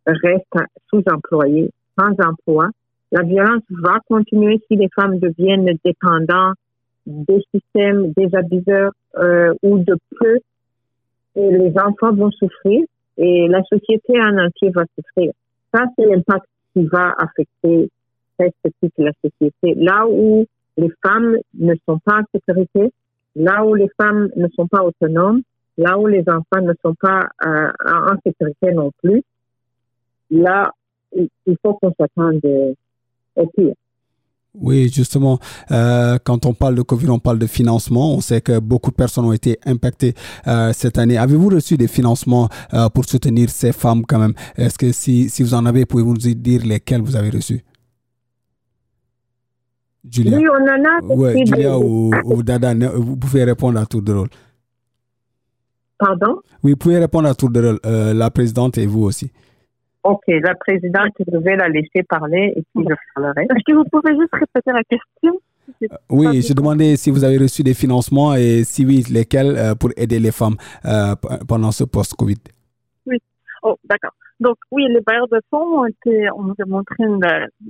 restent 0.05 0.67
sous-employées, 0.89 1.71
sans 1.97 2.13
emploi. 2.23 2.69
La 3.11 3.23
violence 3.23 3.63
va 3.69 3.99
continuer 4.07 4.61
si 4.67 4.75
les 4.75 4.89
femmes 4.95 5.17
deviennent 5.19 5.77
dépendantes 5.83 6.57
des 7.05 7.43
systèmes, 7.53 8.11
des 8.13 8.33
abuseurs 8.35 8.91
euh, 9.17 9.53
ou 9.63 9.79
de 9.79 9.97
peu, 10.19 10.39
et 11.35 11.49
les 11.49 11.73
enfants 11.77 12.13
vont 12.13 12.31
souffrir 12.31 12.85
et 13.17 13.47
la 13.47 13.63
société 13.63 14.13
en 14.19 14.37
entier 14.37 14.69
va 14.69 14.83
souffrir. 14.95 15.31
Ça, 15.73 15.85
c'est 15.97 16.05
l'impact 16.05 16.45
qui 16.73 16.83
va 16.85 17.13
affecter 17.17 17.89
cette 18.37 18.55
toute 18.81 18.93
la 18.97 19.11
société. 19.23 19.75
Là 19.75 20.05
où 20.07 20.45
les 20.77 20.91
femmes 21.03 21.37
ne 21.53 21.73
sont 21.87 21.99
pas 21.99 22.19
en 22.19 22.23
sécurité, 22.33 22.91
là 23.35 23.65
où 23.65 23.75
les 23.75 23.89
femmes 23.97 24.29
ne 24.35 24.47
sont 24.49 24.67
pas 24.67 24.83
autonomes, 24.83 25.41
là 25.77 25.97
où 25.97 26.07
les 26.07 26.23
enfants 26.27 26.61
ne 26.61 26.73
sont 26.83 26.95
pas 26.95 27.27
euh, 27.45 27.71
en 27.85 28.15
sécurité 28.25 28.71
non 28.73 28.91
plus, 29.01 29.21
là, 30.29 30.71
il 31.13 31.57
faut 31.61 31.73
qu'on 31.75 31.93
s'attende 31.99 32.41
au 33.35 33.47
pire. 33.47 33.73
Oui, 34.53 34.89
justement, 34.93 35.39
euh, 35.71 36.17
quand 36.23 36.45
on 36.45 36.53
parle 36.53 36.75
de 36.75 36.81
Covid, 36.81 37.09
on 37.09 37.19
parle 37.19 37.39
de 37.39 37.47
financement. 37.47 38.13
On 38.13 38.19
sait 38.19 38.41
que 38.41 38.59
beaucoup 38.59 38.91
de 38.91 38.95
personnes 38.95 39.23
ont 39.23 39.31
été 39.31 39.57
impactées 39.65 40.13
euh, 40.45 40.73
cette 40.73 40.97
année. 40.97 41.17
Avez-vous 41.17 41.49
reçu 41.49 41.77
des 41.77 41.87
financements 41.87 42.49
euh, 42.73 42.89
pour 42.89 43.05
soutenir 43.05 43.49
ces 43.49 43.71
femmes 43.71 44.05
quand 44.05 44.19
même? 44.19 44.33
Est-ce 44.57 44.77
que 44.77 44.91
si, 44.91 45.29
si 45.29 45.41
vous 45.41 45.53
en 45.53 45.65
avez, 45.65 45.85
pouvez-vous 45.85 46.13
nous 46.13 46.33
dire 46.33 46.65
lesquels 46.65 47.01
vous 47.01 47.15
avez 47.15 47.29
reçus? 47.29 47.63
Julia. 50.09 50.37
Oui, 50.37 50.45
on 50.49 50.63
en 50.63 51.13
a. 51.13 51.15
Oui, 51.15 51.45
Julia 51.45 51.77
ou, 51.77 52.11
ou, 52.25 52.43
Dada, 52.43 52.73
vous 52.73 53.15
pouvez 53.15 53.45
répondre 53.45 53.79
à 53.79 53.85
tour 53.85 54.01
de 54.01 54.11
rôle. 54.11 54.29
Pardon? 55.97 56.39
Oui, 56.63 56.71
vous 56.71 56.77
pouvez 56.77 56.97
répondre 56.97 57.29
à 57.29 57.35
tour 57.35 57.51
de 57.51 57.59
rôle, 57.61 57.79
la 58.17 58.29
présidente 58.31 58.77
et 58.77 58.85
vous 58.85 59.03
aussi. 59.03 59.31
Ok, 60.03 60.23
la 60.27 60.55
présidente, 60.55 61.11
je 61.19 61.37
vais 61.37 61.55
la 61.55 61.69
laisser 61.69 62.03
parler 62.07 62.53
et 62.55 62.63
puis 62.73 62.85
je 62.89 62.95
parlerai. 63.13 63.43
Est-ce 63.43 63.71
que 63.71 63.75
vous 63.75 63.83
pouvez 63.85 64.15
juste 64.17 64.33
répéter 64.33 64.71
la 64.71 64.83
question? 64.83 65.39
Euh, 65.83 65.87
oui, 66.09 66.41
je 66.41 66.53
demandais 66.53 66.95
si 66.95 67.11
vous 67.11 67.23
avez 67.23 67.37
reçu 67.37 67.63
des 67.63 67.73
financements 67.73 68.33
et 68.35 68.63
si 68.63 68.85
oui, 68.85 69.03
lesquels 69.11 69.55
euh, 69.57 69.75
pour 69.75 69.91
aider 69.97 70.19
les 70.19 70.31
femmes 70.31 70.55
euh, 70.85 71.15
pendant 71.47 71.71
ce 71.71 71.83
post-Covid. 71.83 72.37
Oui, 73.05 73.17
oh, 73.63 73.77
d'accord. 73.85 74.11
Donc 74.39 74.57
oui, 74.71 74.85
les 74.89 75.01
bailleurs 75.01 75.27
de 75.27 75.39
fonds 75.51 75.81
ont, 75.81 75.85
été, 75.85 76.31
ont 76.31 76.53
montré 76.67 77.03
une, 77.03 77.21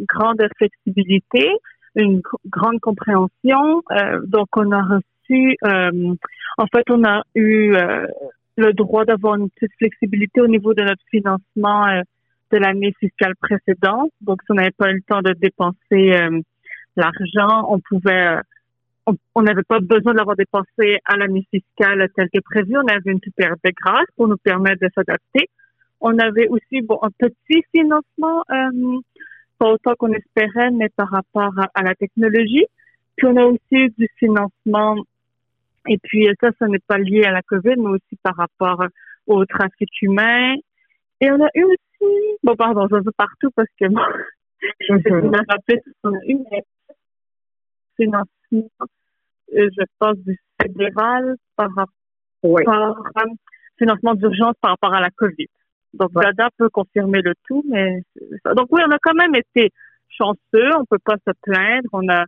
grande 0.08 0.41
flexibilité, 0.58 1.50
une 1.96 2.22
grande 2.48 2.80
compréhension. 2.80 3.84
donc 4.26 4.48
on 4.56 4.72
a 4.72 4.82
reçu, 4.82 5.58
en 5.63 6.65
fait, 6.74 6.86
on 6.89 7.04
a 7.04 7.24
eu 7.36 7.76
le 8.56 8.72
droit 8.72 9.04
d'avoir 9.04 9.36
une 9.36 9.50
petite 9.50 9.74
flexibilité 9.78 10.39
au 10.39 10.48
niveau 10.48 10.74
de 10.74 10.82
notre 10.82 11.04
financement 11.12 11.88
de 12.52 12.58
l'année 12.58 12.94
fiscale 13.00 13.36
précédente. 13.36 14.12
Donc, 14.22 14.42
si 14.44 14.52
on 14.52 14.56
n'avait 14.56 14.72
pas 14.72 14.90
eu 14.92 14.96
le 14.96 15.02
temps 15.02 15.22
de 15.22 15.34
dépenser 15.34 16.14
euh, 16.14 16.40
l'argent, 16.96 17.68
on 17.70 17.80
pouvait, 17.80 18.38
euh, 19.08 19.14
on 19.36 19.42
n'avait 19.42 19.64
pas 19.64 19.80
besoin 19.80 20.14
de 20.14 20.18
l'avoir 20.18 20.36
dépensé 20.36 21.00
à 21.06 21.18
l'année 21.18 21.48
fiscale 21.50 22.08
telle 22.16 22.30
que 22.34 22.40
prévu. 22.42 22.78
On 22.78 22.88
avait 22.88 23.12
une 23.12 23.20
petite 23.20 23.36
période 23.36 23.60
de 23.64 23.72
grâce 23.84 24.08
pour 24.16 24.28
nous 24.28 24.38
permettre 24.38 24.82
de 24.82 24.90
s'adapter. 24.94 25.50
On 26.02 26.18
avait 26.18 26.48
aussi 26.48 26.82
bon, 26.82 27.00
un 27.02 27.12
petit 27.12 27.64
financement, 27.74 28.44
euh, 28.52 29.00
pas 29.60 29.72
autant 29.72 29.94
qu'on 29.98 30.12
espérait, 30.14 30.72
mais 30.72 30.90
par 30.90 31.10
rapport 31.10 31.54
à, 31.74 31.84
la 31.84 31.96
technologie. 31.96 32.66
Puis 33.16 33.28
on 33.28 33.38
a 33.38 33.46
aussi 33.46 33.94
du 33.98 34.08
financement, 34.18 34.96
et 35.88 35.98
puis 36.02 36.28
ça, 36.42 36.50
ça 36.58 36.68
n'est 36.68 36.80
pas 36.80 36.98
lié 36.98 37.24
à 37.24 37.32
la 37.32 37.42
COVID, 37.44 37.76
mais 37.78 37.90
aussi 37.90 38.18
par 38.24 38.36
rapport 38.36 38.84
au 39.28 39.46
trafic 39.46 39.90
humain. 40.02 40.56
Et 41.22 41.30
on 41.30 41.40
a 41.40 41.50
eu 41.54 41.64
aussi 41.64 41.90
Bon, 42.44 42.56
pardon, 42.56 42.88
je 42.90 42.96
veux 42.96 43.12
partout 43.16 43.52
parce 43.56 43.70
que 43.80 43.88
moi, 43.88 44.08
je 44.80 44.94
me 44.94 45.38
a 45.38 46.26
eu, 46.28 46.38
mais 46.52 46.64
financement, 47.96 48.70
euh, 49.54 49.70
je 49.78 49.84
pense, 50.00 50.18
du 50.18 50.38
fédéral 50.62 51.36
par 51.56 51.70
rapport 51.70 51.88
oui. 52.44 52.64
financement 53.78 54.16
d'urgence 54.16 54.56
par 54.62 54.72
rapport 54.72 54.94
à 54.94 55.02
la 55.02 55.10
COVID. 55.12 55.48
Donc, 55.94 56.12
Dada 56.14 56.50
peut 56.58 56.70
confirmer 56.70 57.22
le 57.22 57.34
tout, 57.48 57.64
mais 57.68 58.02
donc 58.56 58.68
oui, 58.72 58.82
on 58.88 58.92
a 58.92 58.98
quand 59.00 59.14
même 59.14 59.36
été 59.36 59.72
chanceux, 60.10 60.76
on 60.78 60.86
peut 60.86 61.00
pas 61.04 61.18
se 61.28 61.34
plaindre, 61.42 61.90
on 61.92 62.08
a 62.10 62.26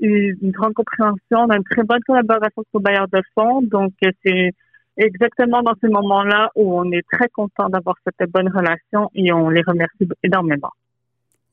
eu 0.00 0.36
une 0.42 0.50
grande 0.50 0.74
compréhension, 0.74 1.38
on 1.38 1.48
a 1.48 1.56
une 1.56 1.64
très 1.64 1.82
bonne 1.82 2.02
collaboration 2.06 2.52
avec 2.58 2.74
nos 2.74 2.80
bailleurs 2.80 3.08
de 3.08 3.22
fonds, 3.34 3.62
donc 3.62 3.92
c'est 4.24 4.52
exactement 4.96 5.62
dans 5.62 5.74
ce 5.80 5.86
moment-là 5.86 6.50
où 6.54 6.78
on 6.78 6.90
est 6.90 7.04
très 7.10 7.28
content 7.28 7.68
d'avoir 7.68 7.96
cette 8.04 8.30
bonne 8.30 8.48
relation 8.48 9.10
et 9.14 9.32
on 9.32 9.48
les 9.50 9.62
remercie 9.62 10.08
énormément. 10.22 10.70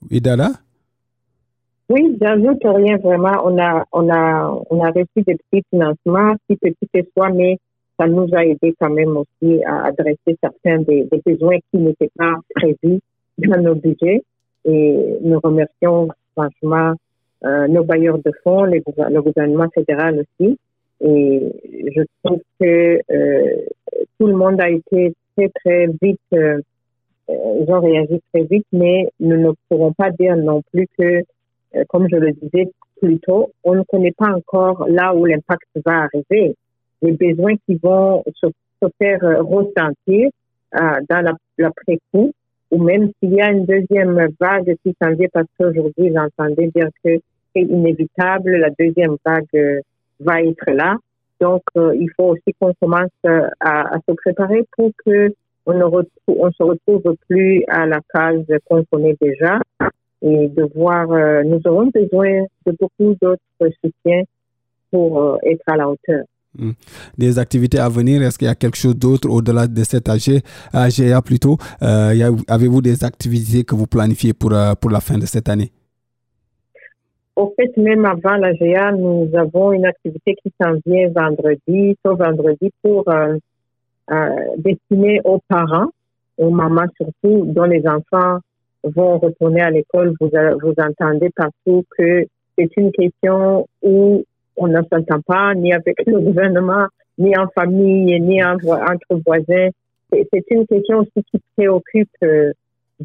Idala? 0.10 0.50
Oui, 1.90 2.18
j'ajoute 2.22 2.62
rien 2.64 2.98
vraiment. 2.98 3.34
On 3.44 3.60
a, 3.62 3.86
on 3.92 4.10
a, 4.10 4.62
on 4.70 4.84
a 4.84 4.90
reçu 4.90 5.22
des 5.28 5.36
petits 5.36 5.64
financements, 5.70 6.36
si 6.50 6.56
petits 6.56 6.90
que 6.94 7.02
soit, 7.16 7.30
mais 7.30 7.58
ça 8.00 8.08
nous 8.08 8.28
a 8.34 8.46
aidé 8.46 8.74
quand 8.80 8.90
même 8.90 9.18
aussi 9.18 9.64
à 9.66 9.88
adresser 9.88 10.38
certains 10.42 10.80
des, 10.80 11.08
besoins 11.26 11.58
qui 11.72 11.78
n'étaient 11.78 12.12
pas 12.18 12.34
prévus 12.56 13.00
dans 13.38 13.62
nos 13.62 13.76
budgets. 13.76 14.24
Et 14.66 15.18
nous 15.22 15.40
remercions 15.44 16.08
franchement 16.36 16.94
euh, 17.44 17.68
nos 17.68 17.84
bailleurs 17.84 18.18
de 18.18 18.32
fonds, 18.44 18.64
le 18.64 19.22
gouvernement 19.22 19.68
fédéral 19.76 20.24
aussi. 20.40 20.58
Et 21.02 21.92
je 21.96 22.02
trouve 22.24 22.40
que 22.60 23.00
euh, 23.12 23.66
tout 24.20 24.28
le 24.28 24.36
monde 24.36 24.60
a 24.62 24.70
été 24.70 25.14
très, 25.36 25.50
très 25.50 25.88
vite, 26.02 26.20
euh, 26.34 26.62
ils 27.28 27.66
ont 27.68 27.82
réagi 27.82 28.22
très 28.34 28.44
vite, 28.44 28.66
mais 28.72 29.10
nous 29.20 29.38
ne 29.38 29.52
pourrons 29.70 29.94
pas 29.94 30.12
dire 30.12 30.36
non 30.38 30.62
plus 30.72 30.88
que, 30.98 31.24
euh, 31.76 31.84
comme 31.90 32.08
je 32.10 32.16
le 32.16 32.32
disais 32.32 32.70
plus 33.02 33.20
tôt, 33.20 33.52
on 33.64 33.76
ne 33.76 33.84
connaît 33.84 34.14
pas 34.18 34.32
encore 34.34 34.88
là 34.88 35.14
où 35.14 35.26
l'impact 35.26 35.68
va 35.86 36.04
arriver. 36.04 36.56
Les 37.02 37.12
besoins 37.12 37.56
qui 37.66 37.76
vont 37.82 38.24
se, 38.36 38.48
faire 38.98 39.22
ressentir 39.46 40.30
dans 40.74 41.38
l'après-coup, 41.58 42.34
ou 42.72 42.84
même 42.84 43.12
s'il 43.20 43.34
y 43.34 43.42
a 43.42 43.52
une 43.52 43.66
deuxième 43.66 44.28
vague 44.40 44.76
qui 44.84 44.94
s'en 45.02 45.14
vient, 45.14 45.28
parce 45.32 45.48
qu'aujourd'hui, 45.58 46.12
j'entendais 46.14 46.68
dire 46.68 46.90
que 47.04 47.18
c'est 47.56 47.62
inévitable, 47.62 48.58
la 48.58 48.70
deuxième 48.78 49.16
vague 49.26 49.82
va 50.24 50.42
être 50.42 50.70
là. 50.72 50.96
Donc, 51.40 51.62
euh, 51.78 51.94
il 51.96 52.10
faut 52.16 52.30
aussi 52.30 52.56
qu'on 52.60 52.74
commence 52.80 53.12
euh, 53.26 53.48
à, 53.60 53.98
se 54.08 54.14
préparer 54.14 54.66
pour 54.78 54.92
que 55.06 55.34
on 55.66 55.74
ne 55.74 56.52
se 56.52 56.64
retrouve 56.64 57.16
plus 57.28 57.64
à 57.68 57.86
la 57.86 58.00
case 58.14 58.46
qu'on 58.70 58.84
connaît 58.86 59.16
déjà 59.22 59.60
et 60.22 60.50
de 60.50 60.70
voir, 60.76 61.12
euh, 61.12 61.44
nous 61.44 61.62
aurons 61.66 61.90
besoin 61.94 62.44
de 62.66 62.76
beaucoup 62.80 63.16
d'autres 63.22 63.76
soutiens 63.84 64.24
pour 64.92 65.38
être 65.44 65.64
à 65.68 65.78
la 65.78 65.90
hauteur. 65.90 66.24
Hmm. 66.58 66.72
Des 67.18 67.40
activités 67.40 67.80
à 67.80 67.90
venir, 67.90 68.22
est-ce 68.22 68.38
qu'il 68.38 68.48
y 68.48 68.52
a 68.52 68.56
quelque 68.56 68.78
chose 68.78 68.96
d'autre 68.96 69.30
au-delà 69.30 69.68
de 69.68 69.84
cet 69.84 70.08
AG, 70.08 70.42
AGA 70.72 71.22
plutôt 71.22 71.58
Avez-vous 71.82 72.82
des 72.82 73.04
activités 73.04 73.64
que 73.64 73.76
vous 73.76 73.88
planifiez 73.88 74.34
pour, 74.34 74.54
pour 74.80 74.92
la 74.92 75.00
fin 75.00 75.18
de 75.18 75.26
cette 75.26 75.50
année? 75.50 75.72
Au 77.36 77.54
fait, 77.56 77.76
même 77.78 78.06
avant 78.06 78.36
la 78.36 78.54
GA, 78.54 78.92
nous 78.92 79.30
avons 79.36 79.72
une 79.72 79.86
activité 79.86 80.36
qui 80.36 80.52
s'en 80.62 80.74
vient 80.86 81.10
vendredi, 81.10 81.98
ce 82.06 82.10
vendredi, 82.10 82.72
pour 82.82 83.08
euh, 83.10 83.38
euh, 84.12 84.30
destiner 84.58 85.20
aux 85.24 85.40
parents, 85.48 85.90
aux 86.38 86.52
mamans 86.52 86.88
surtout, 86.98 87.46
dont 87.46 87.64
les 87.64 87.88
enfants 87.88 88.40
vont 88.84 89.18
retourner 89.18 89.62
à 89.62 89.72
l'école. 89.72 90.14
Vous, 90.20 90.30
vous 90.62 90.74
entendez 90.78 91.30
partout 91.36 91.84
que 91.98 92.26
c'est 92.58 92.70
une 92.78 92.92
question 92.92 93.68
où 93.82 94.24
on 94.58 94.68
ne 94.68 94.82
s'entend 94.92 95.22
pas 95.26 95.56
ni 95.56 95.74
avec 95.74 96.06
le 96.06 96.20
gouvernement, 96.20 96.86
ni 97.18 97.36
en 97.38 97.48
famille, 97.48 98.20
ni 98.22 98.44
entre 98.44 99.22
voisins. 99.26 99.70
C'est 100.12 100.44
une 100.52 100.68
question 100.68 101.00
aussi 101.00 101.26
qui 101.32 101.42
préoccupe 101.56 102.10
euh, 102.24 102.52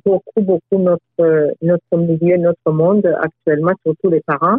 beaucoup, 0.04 0.40
beaucoup 0.40 0.78
notre, 0.78 1.54
notre 1.62 1.96
milieu, 1.96 2.36
notre 2.36 2.72
monde 2.72 3.06
actuellement, 3.20 3.72
surtout 3.84 4.10
les 4.10 4.20
parents. 4.20 4.58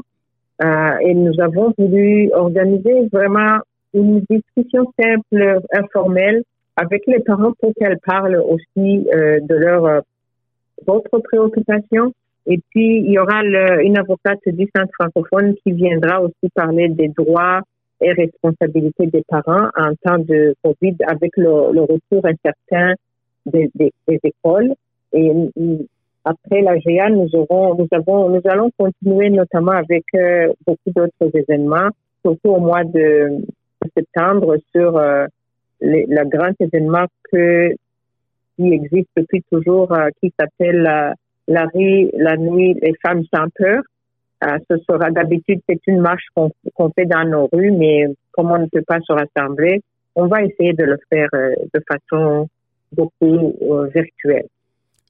Euh, 0.62 0.97
et 1.02 1.13
nous 1.13 1.39
avons 1.39 1.73
voulu 1.78 2.30
organiser 2.34 3.08
vraiment 3.12 3.60
une 3.93 4.21
discussion 4.30 4.91
simple, 4.99 5.62
informelle, 5.71 6.43
avec 6.75 7.04
les 7.08 7.19
parents 7.19 7.54
pour 7.60 7.73
qu'elles 7.80 7.99
parlent 8.06 8.43
aussi 8.45 9.08
euh, 9.13 9.39
de 9.41 9.56
leurs 9.56 9.86
euh, 9.86 10.02
autres 10.88 11.19
préoccupations. 11.19 12.13
Et 12.45 12.60
puis, 12.69 12.97
il 12.97 13.12
y 13.12 13.19
aura 13.19 13.41
une 13.43 13.97
avocate 13.97 14.39
du 14.47 14.67
centre 14.75 14.91
francophone 14.99 15.56
qui 15.63 15.71
viendra 15.71 16.21
aussi 16.21 16.49
parler 16.56 16.88
des 16.89 17.10
droits 17.10 17.62
et 18.02 18.12
responsabilités 18.13 19.08
des 19.08 19.23
parents 19.28 19.69
en 19.78 19.93
temps 20.04 20.19
de 20.19 20.56
COVID 20.63 20.95
avec 21.08 21.32
le, 21.38 21.49
retour 21.82 22.25
incertain 22.25 22.95
des, 23.45 23.69
des 23.75 24.19
écoles. 24.23 24.73
Et 25.13 25.32
après 26.26 26.62
la 26.62 26.78
GA, 26.78 27.10
nous 27.10 27.30
aurons, 27.34 27.76
nous 27.76 27.88
avons, 27.91 28.30
nous 28.30 28.41
allons 28.45 28.69
continuer 28.78 29.30
notamment 29.30 29.72
avec 29.72 30.04
euh, 30.15 30.52
beaucoup 30.67 30.91
d'autres 30.95 31.36
événements, 31.36 31.89
surtout 32.24 32.50
au 32.50 32.60
mois 32.60 32.84
de 32.84 33.43
septembre 33.98 34.58
sur 34.76 34.98
euh, 34.98 35.26
le 35.82 36.30
grand 36.30 36.54
événement 36.60 37.06
que 37.32 37.72
qui 38.58 38.74
existe 38.74 39.10
depuis 39.15 39.41
toujours, 39.50 39.91
euh, 39.93 40.10
qui 40.22 40.34
s'appelle 40.38 41.15
la 41.48 41.65
rue, 41.74 42.10
la 42.13 42.36
nuit, 42.36 42.76
les 42.82 42.93
femmes 43.02 43.24
sans 43.34 43.48
peur. 43.56 43.82
ce 44.69 44.78
sera 44.88 45.10
d'habitude 45.12 45.62
c'est 45.67 45.82
une 45.88 46.02
marche 46.02 46.26
qu'on 46.36 46.91
fait 46.91 47.06
dans 47.06 47.24
nos 47.24 47.50
rues, 47.52 47.72
mais 47.72 48.06
comme 48.34 48.52
on 48.52 48.60
ne 48.60 48.67
peut 48.67 48.84
pas 48.86 49.00
se 49.00 49.13
rassembler, 49.13 49.82
on 50.15 50.28
va 50.28 50.43
essayer 50.43 50.74
de 50.74 50.84
le 50.84 50.98
faire 51.10 51.30
de 51.34 51.82
façon 51.88 52.50
beaucoup 52.91 53.56
virtuelle. 53.93 54.48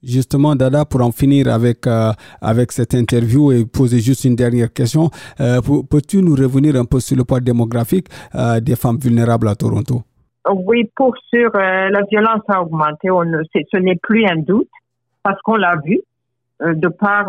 Justement, 0.02 0.56
Dada, 0.56 0.86
pour 0.86 1.02
en 1.02 1.12
finir 1.12 1.50
avec, 1.50 1.86
euh, 1.86 2.12
avec 2.42 2.72
cette 2.72 2.94
interview 2.94 3.52
et 3.52 3.66
poser 3.66 4.00
juste 4.00 4.24
une 4.24 4.36
dernière 4.36 4.72
question, 4.72 5.10
euh, 5.42 5.60
peux-tu 5.90 6.22
nous 6.22 6.36
revenir 6.36 6.78
un 6.78 6.86
peu 6.86 7.02
sur 7.02 7.18
le 7.18 7.26
poids 7.26 7.42
démographique 7.42 8.08
euh, 8.34 8.62
des 8.62 8.78
femmes 8.78 8.98
vulnérables 8.98 9.50
à 9.50 9.56
Toronto? 9.56 10.04
Oui, 10.50 10.90
pour 10.96 11.14
sûr, 11.30 11.52
la 11.54 12.02
violence 12.10 12.44
a 12.48 12.62
augmenté. 12.62 13.12
On, 13.12 13.24
ce 13.24 13.78
n'est 13.78 14.00
plus 14.02 14.26
un 14.26 14.38
doute 14.38 14.70
parce 15.22 15.40
qu'on 15.42 15.58
l'a 15.58 15.76
vu. 15.84 16.00
de 16.62 16.88
par 16.88 17.26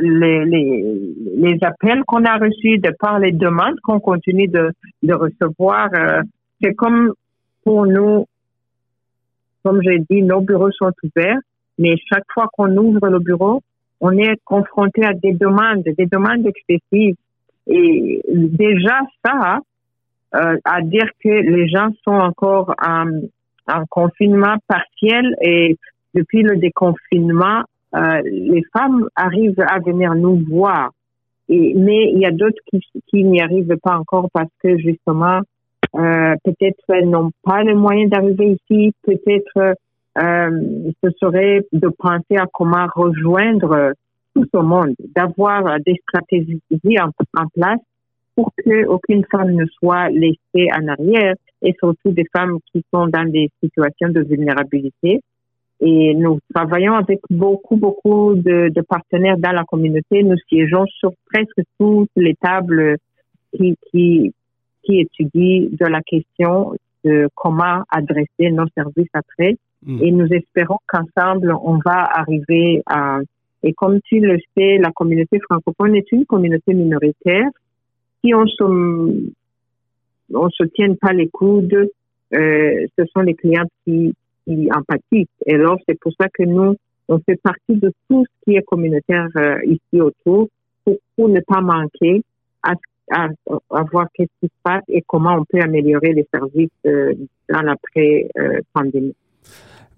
les, 0.00 0.44
les, 0.44 0.94
les, 1.36 1.58
appels 1.62 2.02
qu'on 2.06 2.24
a 2.24 2.36
reçus, 2.36 2.78
de 2.78 2.92
par 2.98 3.20
les 3.20 3.32
demandes 3.32 3.78
qu'on 3.82 4.00
continue 4.00 4.48
de, 4.48 4.72
de 5.02 5.14
recevoir, 5.14 5.88
c'est 6.60 6.74
comme 6.74 7.12
pour 7.64 7.86
nous, 7.86 8.26
comme 9.64 9.80
j'ai 9.82 9.98
dit, 10.10 10.22
nos 10.22 10.40
bureaux 10.40 10.70
sont 10.72 10.92
ouverts, 11.02 11.38
mais 11.78 11.96
chaque 12.12 12.24
fois 12.32 12.48
qu'on 12.52 12.76
ouvre 12.76 13.08
le 13.08 13.18
bureau, 13.18 13.62
on 14.00 14.16
est 14.16 14.36
confronté 14.44 15.04
à 15.04 15.12
des 15.12 15.32
demandes, 15.32 15.82
des 15.82 16.06
demandes 16.06 16.46
excessives. 16.46 17.16
Et 17.66 18.22
déjà 18.26 19.00
ça, 19.24 19.60
euh, 20.34 20.56
à 20.64 20.82
dire 20.82 21.08
que 21.22 21.28
les 21.28 21.68
gens 21.68 21.88
sont 22.04 22.12
encore 22.12 22.74
en, 22.84 23.06
en 23.68 23.84
confinement 23.86 24.56
partiel 24.66 25.34
et 25.42 25.76
depuis 26.14 26.42
le 26.42 26.56
déconfinement, 26.56 27.62
euh, 27.94 28.20
les 28.24 28.62
femmes 28.76 29.08
arrivent 29.14 29.64
à 29.66 29.78
venir 29.78 30.14
nous 30.14 30.42
voir. 30.48 30.90
Mais 31.48 32.12
il 32.12 32.18
y 32.18 32.26
a 32.26 32.30
d'autres 32.30 32.60
qui, 33.08 33.24
n'y 33.24 33.40
arrivent 33.40 33.76
pas 33.82 33.96
encore 33.96 34.28
parce 34.32 34.50
que 34.62 34.76
justement, 34.76 35.40
euh, 35.94 36.34
peut-être 36.44 36.82
elles 36.88 37.08
n'ont 37.08 37.30
pas 37.42 37.62
les 37.62 37.74
moyens 37.74 38.10
d'arriver 38.10 38.58
ici, 38.70 38.92
peut-être 39.02 39.74
ce 40.20 41.10
serait 41.20 41.66
de 41.72 41.88
penser 41.88 42.36
à 42.36 42.46
comment 42.52 42.86
rejoindre 42.94 43.92
tout 44.34 44.44
ce 44.52 44.60
monde, 44.60 44.94
d'avoir 45.14 45.78
des 45.80 45.96
stratégies 46.02 46.60
en, 47.00 47.46
place 47.54 47.80
pour 48.34 48.52
que 48.64 48.86
aucune 48.86 49.24
femme 49.30 49.52
ne 49.52 49.66
soit 49.66 50.10
laissée 50.10 50.68
en 50.76 50.86
arrière 50.88 51.34
et 51.62 51.74
surtout 51.78 52.12
des 52.12 52.26
femmes 52.32 52.58
qui 52.72 52.84
sont 52.92 53.08
dans 53.08 53.28
des 53.28 53.50
situations 53.62 54.10
de 54.10 54.20
vulnérabilité. 54.20 55.20
Et 55.80 56.14
nous 56.14 56.38
travaillons 56.54 56.94
avec 56.94 57.20
beaucoup, 57.30 57.76
beaucoup 57.76 58.34
de, 58.34 58.68
de, 58.68 58.80
partenaires 58.80 59.38
dans 59.38 59.52
la 59.52 59.64
communauté. 59.64 60.22
Nous 60.22 60.36
siégeons 60.48 60.86
sur 60.86 61.12
presque 61.32 61.62
toutes 61.78 62.10
les 62.16 62.34
tables 62.34 62.96
qui, 63.56 63.76
qui, 63.90 64.32
qui 64.82 65.00
étudient 65.00 65.68
de 65.70 65.86
la 65.86 66.00
question 66.02 66.74
de 67.04 67.28
comment 67.34 67.82
adresser 67.90 68.50
nos 68.50 68.66
services 68.74 69.10
après. 69.12 69.56
Mm. 69.84 70.02
Et 70.02 70.10
nous 70.12 70.26
espérons 70.26 70.78
qu'ensemble, 70.86 71.54
on 71.62 71.78
va 71.84 72.04
arriver 72.04 72.82
à... 72.86 73.20
Et 73.62 73.72
comme 73.72 74.00
tu 74.02 74.20
le 74.20 74.38
sais, 74.56 74.78
la 74.78 74.92
communauté 74.92 75.40
francophone 75.40 75.96
est 75.96 76.10
une 76.12 76.26
communauté 76.26 76.74
minoritaire. 76.74 77.48
Si 78.22 78.32
on 78.32 78.46
se, 78.46 78.62
on 80.32 80.50
se 80.50 80.64
tient 80.74 80.94
pas 80.94 81.12
les 81.12 81.28
coudes, 81.28 81.88
euh, 82.34 82.86
ce 82.96 83.04
sont 83.06 83.20
les 83.20 83.34
clients 83.34 83.66
qui, 83.84 84.14
qui 84.44 84.68
empathisent. 84.72 85.26
Et 85.46 85.54
alors, 85.54 85.78
c'est 85.88 85.98
pour 85.98 86.12
ça 86.20 86.28
que 86.28 86.44
nous, 86.44 86.76
on 87.08 87.18
fait 87.20 87.40
partie 87.42 87.74
de 87.74 87.92
tout 88.08 88.24
ce 88.24 88.44
qui 88.44 88.56
est 88.56 88.62
communautaire 88.62 89.28
euh, 89.36 89.58
ici 89.64 90.00
autour 90.00 90.48
pour, 90.84 91.28
ne 91.28 91.40
pas 91.40 91.60
manquer 91.60 92.22
à, 92.62 92.74
voir 93.90 94.06
qu'est-ce 94.14 94.28
qui 94.40 94.46
se 94.46 94.62
passe 94.62 94.84
et 94.88 95.02
comment 95.06 95.36
on 95.36 95.44
peut 95.44 95.62
améliorer 95.62 96.12
les 96.12 96.26
services 96.32 96.68
euh, 96.86 97.14
dans 97.48 97.62
l'après-pandémie. 97.62 99.14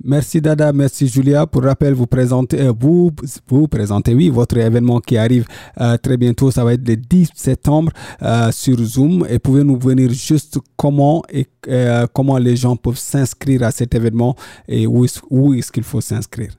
Merci 0.02 0.40
Dada, 0.40 0.72
merci 0.72 1.08
Julia. 1.08 1.46
Pour 1.46 1.62
rappel, 1.64 1.92
vous 1.92 2.06
présentez, 2.06 2.58
euh, 2.62 2.72
vous, 2.72 3.10
vous 3.48 3.68
présentez, 3.68 4.14
oui, 4.14 4.30
votre 4.30 4.56
événement 4.56 4.98
qui 4.98 5.18
arrive 5.18 5.44
euh, 5.78 5.98
très 5.98 6.16
bientôt. 6.16 6.50
Ça 6.50 6.64
va 6.64 6.72
être 6.72 6.88
le 6.88 6.96
10 6.96 7.32
septembre 7.34 7.92
euh, 8.22 8.50
sur 8.50 8.78
Zoom. 8.78 9.26
Et 9.30 9.38
pouvez 9.38 9.62
nous 9.62 9.78
venir 9.78 10.08
juste 10.08 10.58
comment 10.76 11.22
et 11.30 11.46
comment 12.14 12.38
les 12.38 12.56
gens 12.56 12.76
peuvent 12.76 12.96
s'inscrire 12.96 13.62
à 13.62 13.70
cet 13.70 13.94
événement 13.94 14.34
et 14.66 14.86
où 14.86 15.04
est-ce, 15.04 15.20
où 15.28 15.52
est-ce 15.52 15.70
qu'il 15.70 15.82
faut 15.82 16.00
s'inscrire? 16.00 16.52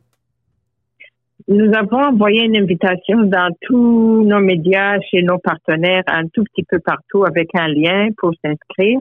Nous 1.48 1.72
avons 1.74 1.98
envoyé 1.98 2.44
une 2.46 2.56
invitation 2.56 3.24
dans 3.24 3.50
tous 3.62 4.24
nos 4.24 4.40
médias, 4.40 5.00
chez 5.10 5.24
nos 5.24 5.40
partenaires, 5.40 6.04
un 6.06 6.28
tout 6.28 6.44
petit 6.44 6.64
peu 6.70 6.78
partout 6.80 7.26
avec 7.26 7.50
un 7.56 7.68
lien 7.68 8.10
pour 8.18 8.32
s'inscrire. 8.46 9.00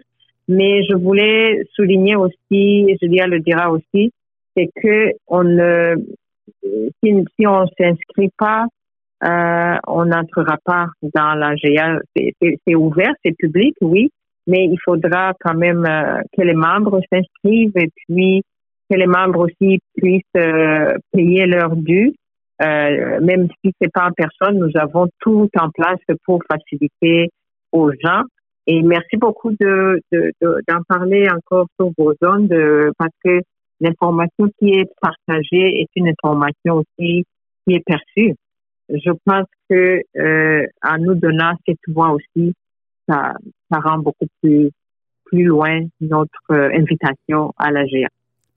Mais 0.48 0.82
je 0.84 0.94
voulais 0.96 1.62
souligner 1.74 2.16
aussi, 2.16 2.86
et 2.88 2.96
Julia 3.00 3.26
le 3.26 3.40
dira 3.40 3.70
aussi, 3.70 4.10
c'est 4.56 4.68
que 4.82 5.12
on 5.26 5.44
ne, 5.44 5.96
si, 7.02 7.24
si 7.38 7.46
on 7.46 7.66
s'inscrit 7.78 8.30
pas, 8.38 8.66
euh, 9.22 9.76
on 9.86 10.06
n'entrera 10.06 10.56
pas 10.64 10.86
dans 11.14 11.34
la 11.34 11.54
GA. 11.54 11.98
C'est 12.16 12.74
ouvert, 12.74 13.12
c'est 13.24 13.36
public, 13.36 13.74
oui, 13.82 14.10
mais 14.46 14.64
il 14.64 14.78
faudra 14.84 15.32
quand 15.40 15.54
même 15.54 15.84
euh, 15.86 16.20
que 16.36 16.42
les 16.42 16.54
membres 16.54 17.00
s'inscrivent 17.12 17.76
et 17.76 17.90
puis 17.94 18.42
que 18.90 18.96
les 18.96 19.06
membres 19.06 19.46
aussi 19.46 19.80
puissent 19.96 20.22
euh, 20.36 20.94
payer 21.12 21.46
leur 21.46 21.76
dû. 21.76 22.14
Euh, 22.62 23.20
même 23.20 23.48
si 23.64 23.72
c'est 23.80 23.92
pas 23.92 24.08
en 24.08 24.12
personne, 24.12 24.58
nous 24.58 24.72
avons 24.74 25.08
tout 25.20 25.48
en 25.58 25.70
place 25.70 26.00
pour 26.24 26.42
faciliter 26.50 27.30
aux 27.72 27.90
gens. 27.92 28.22
Et 28.66 28.82
merci 28.82 29.16
beaucoup 29.16 29.52
de 29.52 30.00
d'en 30.12 30.78
de, 30.78 30.84
parler 30.86 31.26
encore 31.30 31.66
sur 31.76 31.90
vos 31.96 32.12
zones, 32.22 32.48
de, 32.48 32.92
parce 32.98 33.14
que 33.24 33.40
l'information 33.80 34.50
qui 34.58 34.74
est 34.74 34.90
partagée 35.00 35.80
est 35.80 35.88
une 35.96 36.08
information 36.08 36.76
aussi 36.76 37.24
qui 37.66 37.74
est 37.74 37.84
perçue. 37.84 38.34
Je 38.88 39.10
pense 39.24 39.46
que 39.68 40.02
euh, 40.18 40.66
en 40.82 40.98
nous 40.98 41.14
donnant 41.14 41.52
cette 41.66 41.78
voix 41.88 42.10
aussi, 42.10 42.54
ça, 43.08 43.34
ça 43.70 43.80
rend 43.80 43.98
beaucoup 43.98 44.26
plus 44.42 44.70
plus 45.30 45.44
loin 45.44 45.86
notre 46.00 46.50
euh, 46.50 46.70
invitation 46.74 47.52
à 47.56 47.70
la 47.70 47.84
GA. 47.84 48.08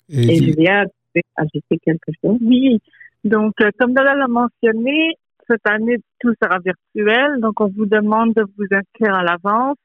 Et, 0.10 0.22
Et 0.22 0.44
Julia, 0.44 0.86
tu 0.86 0.92
veux 1.16 1.22
ajouter 1.36 1.78
quelque 1.86 2.12
chose? 2.24 2.40
Oui. 2.42 2.82
Donc, 3.24 3.54
euh, 3.62 3.70
comme 3.80 3.94
Dada 3.94 4.16
l'a 4.16 4.28
mentionné, 4.28 5.16
cette 5.48 5.68
année, 5.68 5.98
tout 6.20 6.34
sera 6.42 6.58
virtuel. 6.60 7.40
Donc, 7.40 7.62
on 7.62 7.68
vous 7.68 7.86
demande 7.86 8.34
de 8.34 8.44
vous 8.58 8.66
inscrire 8.72 9.14
à 9.14 9.24
l'avance, 9.24 9.78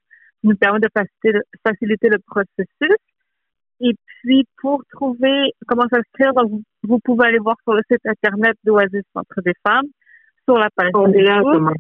nous 0.42 0.56
permet 0.56 0.80
de 0.80 0.88
faciliter 1.62 2.08
le 2.08 2.18
processus. 2.26 2.96
Et 3.80 3.94
puis, 4.22 4.44
pour 4.60 4.82
trouver 4.92 5.52
comment 5.66 5.86
s'inscrire, 5.92 6.32
vous, 6.48 6.62
vous 6.82 6.98
pouvez 7.04 7.26
aller 7.26 7.38
voir 7.38 7.56
sur 7.62 7.74
le 7.74 7.82
site 7.90 8.04
internet 8.04 8.56
d'Oasis 8.64 9.02
Centre 9.14 9.40
des 9.44 9.52
Femmes, 9.66 9.86
sur 10.44 10.58
la 10.58 10.68
page 10.74 10.90
Facebook 10.92 11.74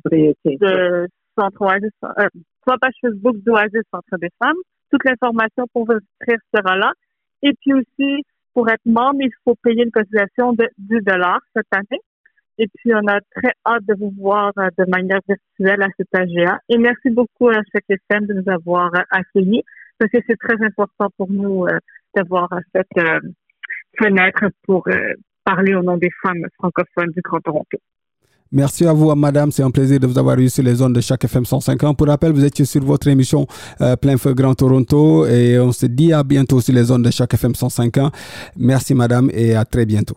de 0.44 1.08
Centre 1.36 1.62
Oasis, 1.62 1.90
euh, 2.04 2.28
sur 2.62 2.72
la 2.72 2.78
page 2.78 2.94
Facebook 3.00 3.36
d'Oasis 3.44 3.82
Centre 3.90 4.18
des 4.18 4.30
Femmes. 4.42 4.56
Toute 4.90 5.04
l'information 5.04 5.66
pour 5.72 5.86
vous 5.86 5.92
inscrire 5.92 6.38
sera 6.54 6.76
là. 6.76 6.92
Et 7.42 7.52
puis 7.60 7.74
aussi, 7.74 8.22
pour 8.54 8.68
être 8.68 8.84
membre, 8.86 9.20
il 9.20 9.30
faut 9.44 9.54
payer 9.62 9.84
une 9.84 9.90
cotisation 9.90 10.52
de 10.52 10.68
10 10.78 11.00
dollars 11.04 11.40
cette 11.54 11.72
année. 11.72 12.00
Et 12.58 12.66
puis, 12.74 12.92
on 12.92 13.06
a 13.06 13.20
très 13.36 13.52
hâte 13.66 13.84
de 13.86 13.94
vous 13.98 14.12
voir 14.18 14.52
euh, 14.58 14.68
de 14.76 14.84
manière 14.90 15.20
virtuelle 15.28 15.82
à 15.82 15.88
cet 15.96 16.08
AGA. 16.12 16.58
Et 16.68 16.76
merci 16.76 17.10
beaucoup 17.10 17.48
à 17.48 17.60
chaque 17.72 17.84
FM 17.88 18.26
de 18.26 18.34
nous 18.34 18.52
avoir 18.52 18.92
euh, 18.94 19.02
accueillis 19.10 19.62
parce 19.98 20.10
que 20.10 20.18
c'est 20.26 20.36
très 20.36 20.64
important 20.64 21.08
pour 21.16 21.30
nous 21.30 21.66
euh, 21.66 21.78
d'avoir 22.14 22.48
cette 22.74 22.86
euh, 22.98 23.20
fenêtre 23.98 24.44
pour 24.64 24.86
euh, 24.88 25.14
parler 25.44 25.74
au 25.74 25.82
nom 25.82 25.96
des 25.96 26.10
femmes 26.22 26.44
francophones 26.58 27.10
du 27.14 27.20
Grand 27.22 27.40
Toronto. 27.40 27.78
Merci 28.50 28.86
à 28.86 28.94
vous, 28.94 29.14
madame. 29.14 29.50
C'est 29.50 29.62
un 29.62 29.70
plaisir 29.70 30.00
de 30.00 30.06
vous 30.06 30.18
avoir 30.18 30.38
eu 30.38 30.48
sur 30.48 30.64
les 30.64 30.76
zones 30.76 30.94
de 30.94 31.02
chaque 31.02 31.22
FM 31.22 31.44
150. 31.44 31.98
Pour 31.98 32.06
rappel, 32.06 32.32
vous 32.32 32.44
étiez 32.44 32.64
sur 32.64 32.82
votre 32.82 33.06
émission 33.08 33.46
Plein 34.00 34.16
Feu 34.16 34.32
Grand 34.32 34.54
Toronto 34.54 35.26
et 35.26 35.58
on 35.58 35.70
se 35.70 35.84
dit 35.84 36.14
à 36.14 36.22
bientôt 36.24 36.58
sur 36.62 36.74
les 36.74 36.84
zones 36.84 37.02
de 37.02 37.10
chaque 37.10 37.34
FM 37.34 37.54
150. 37.54 38.10
Merci, 38.56 38.94
madame, 38.94 39.28
et 39.34 39.54
à 39.54 39.66
très 39.66 39.84
bientôt. 39.84 40.16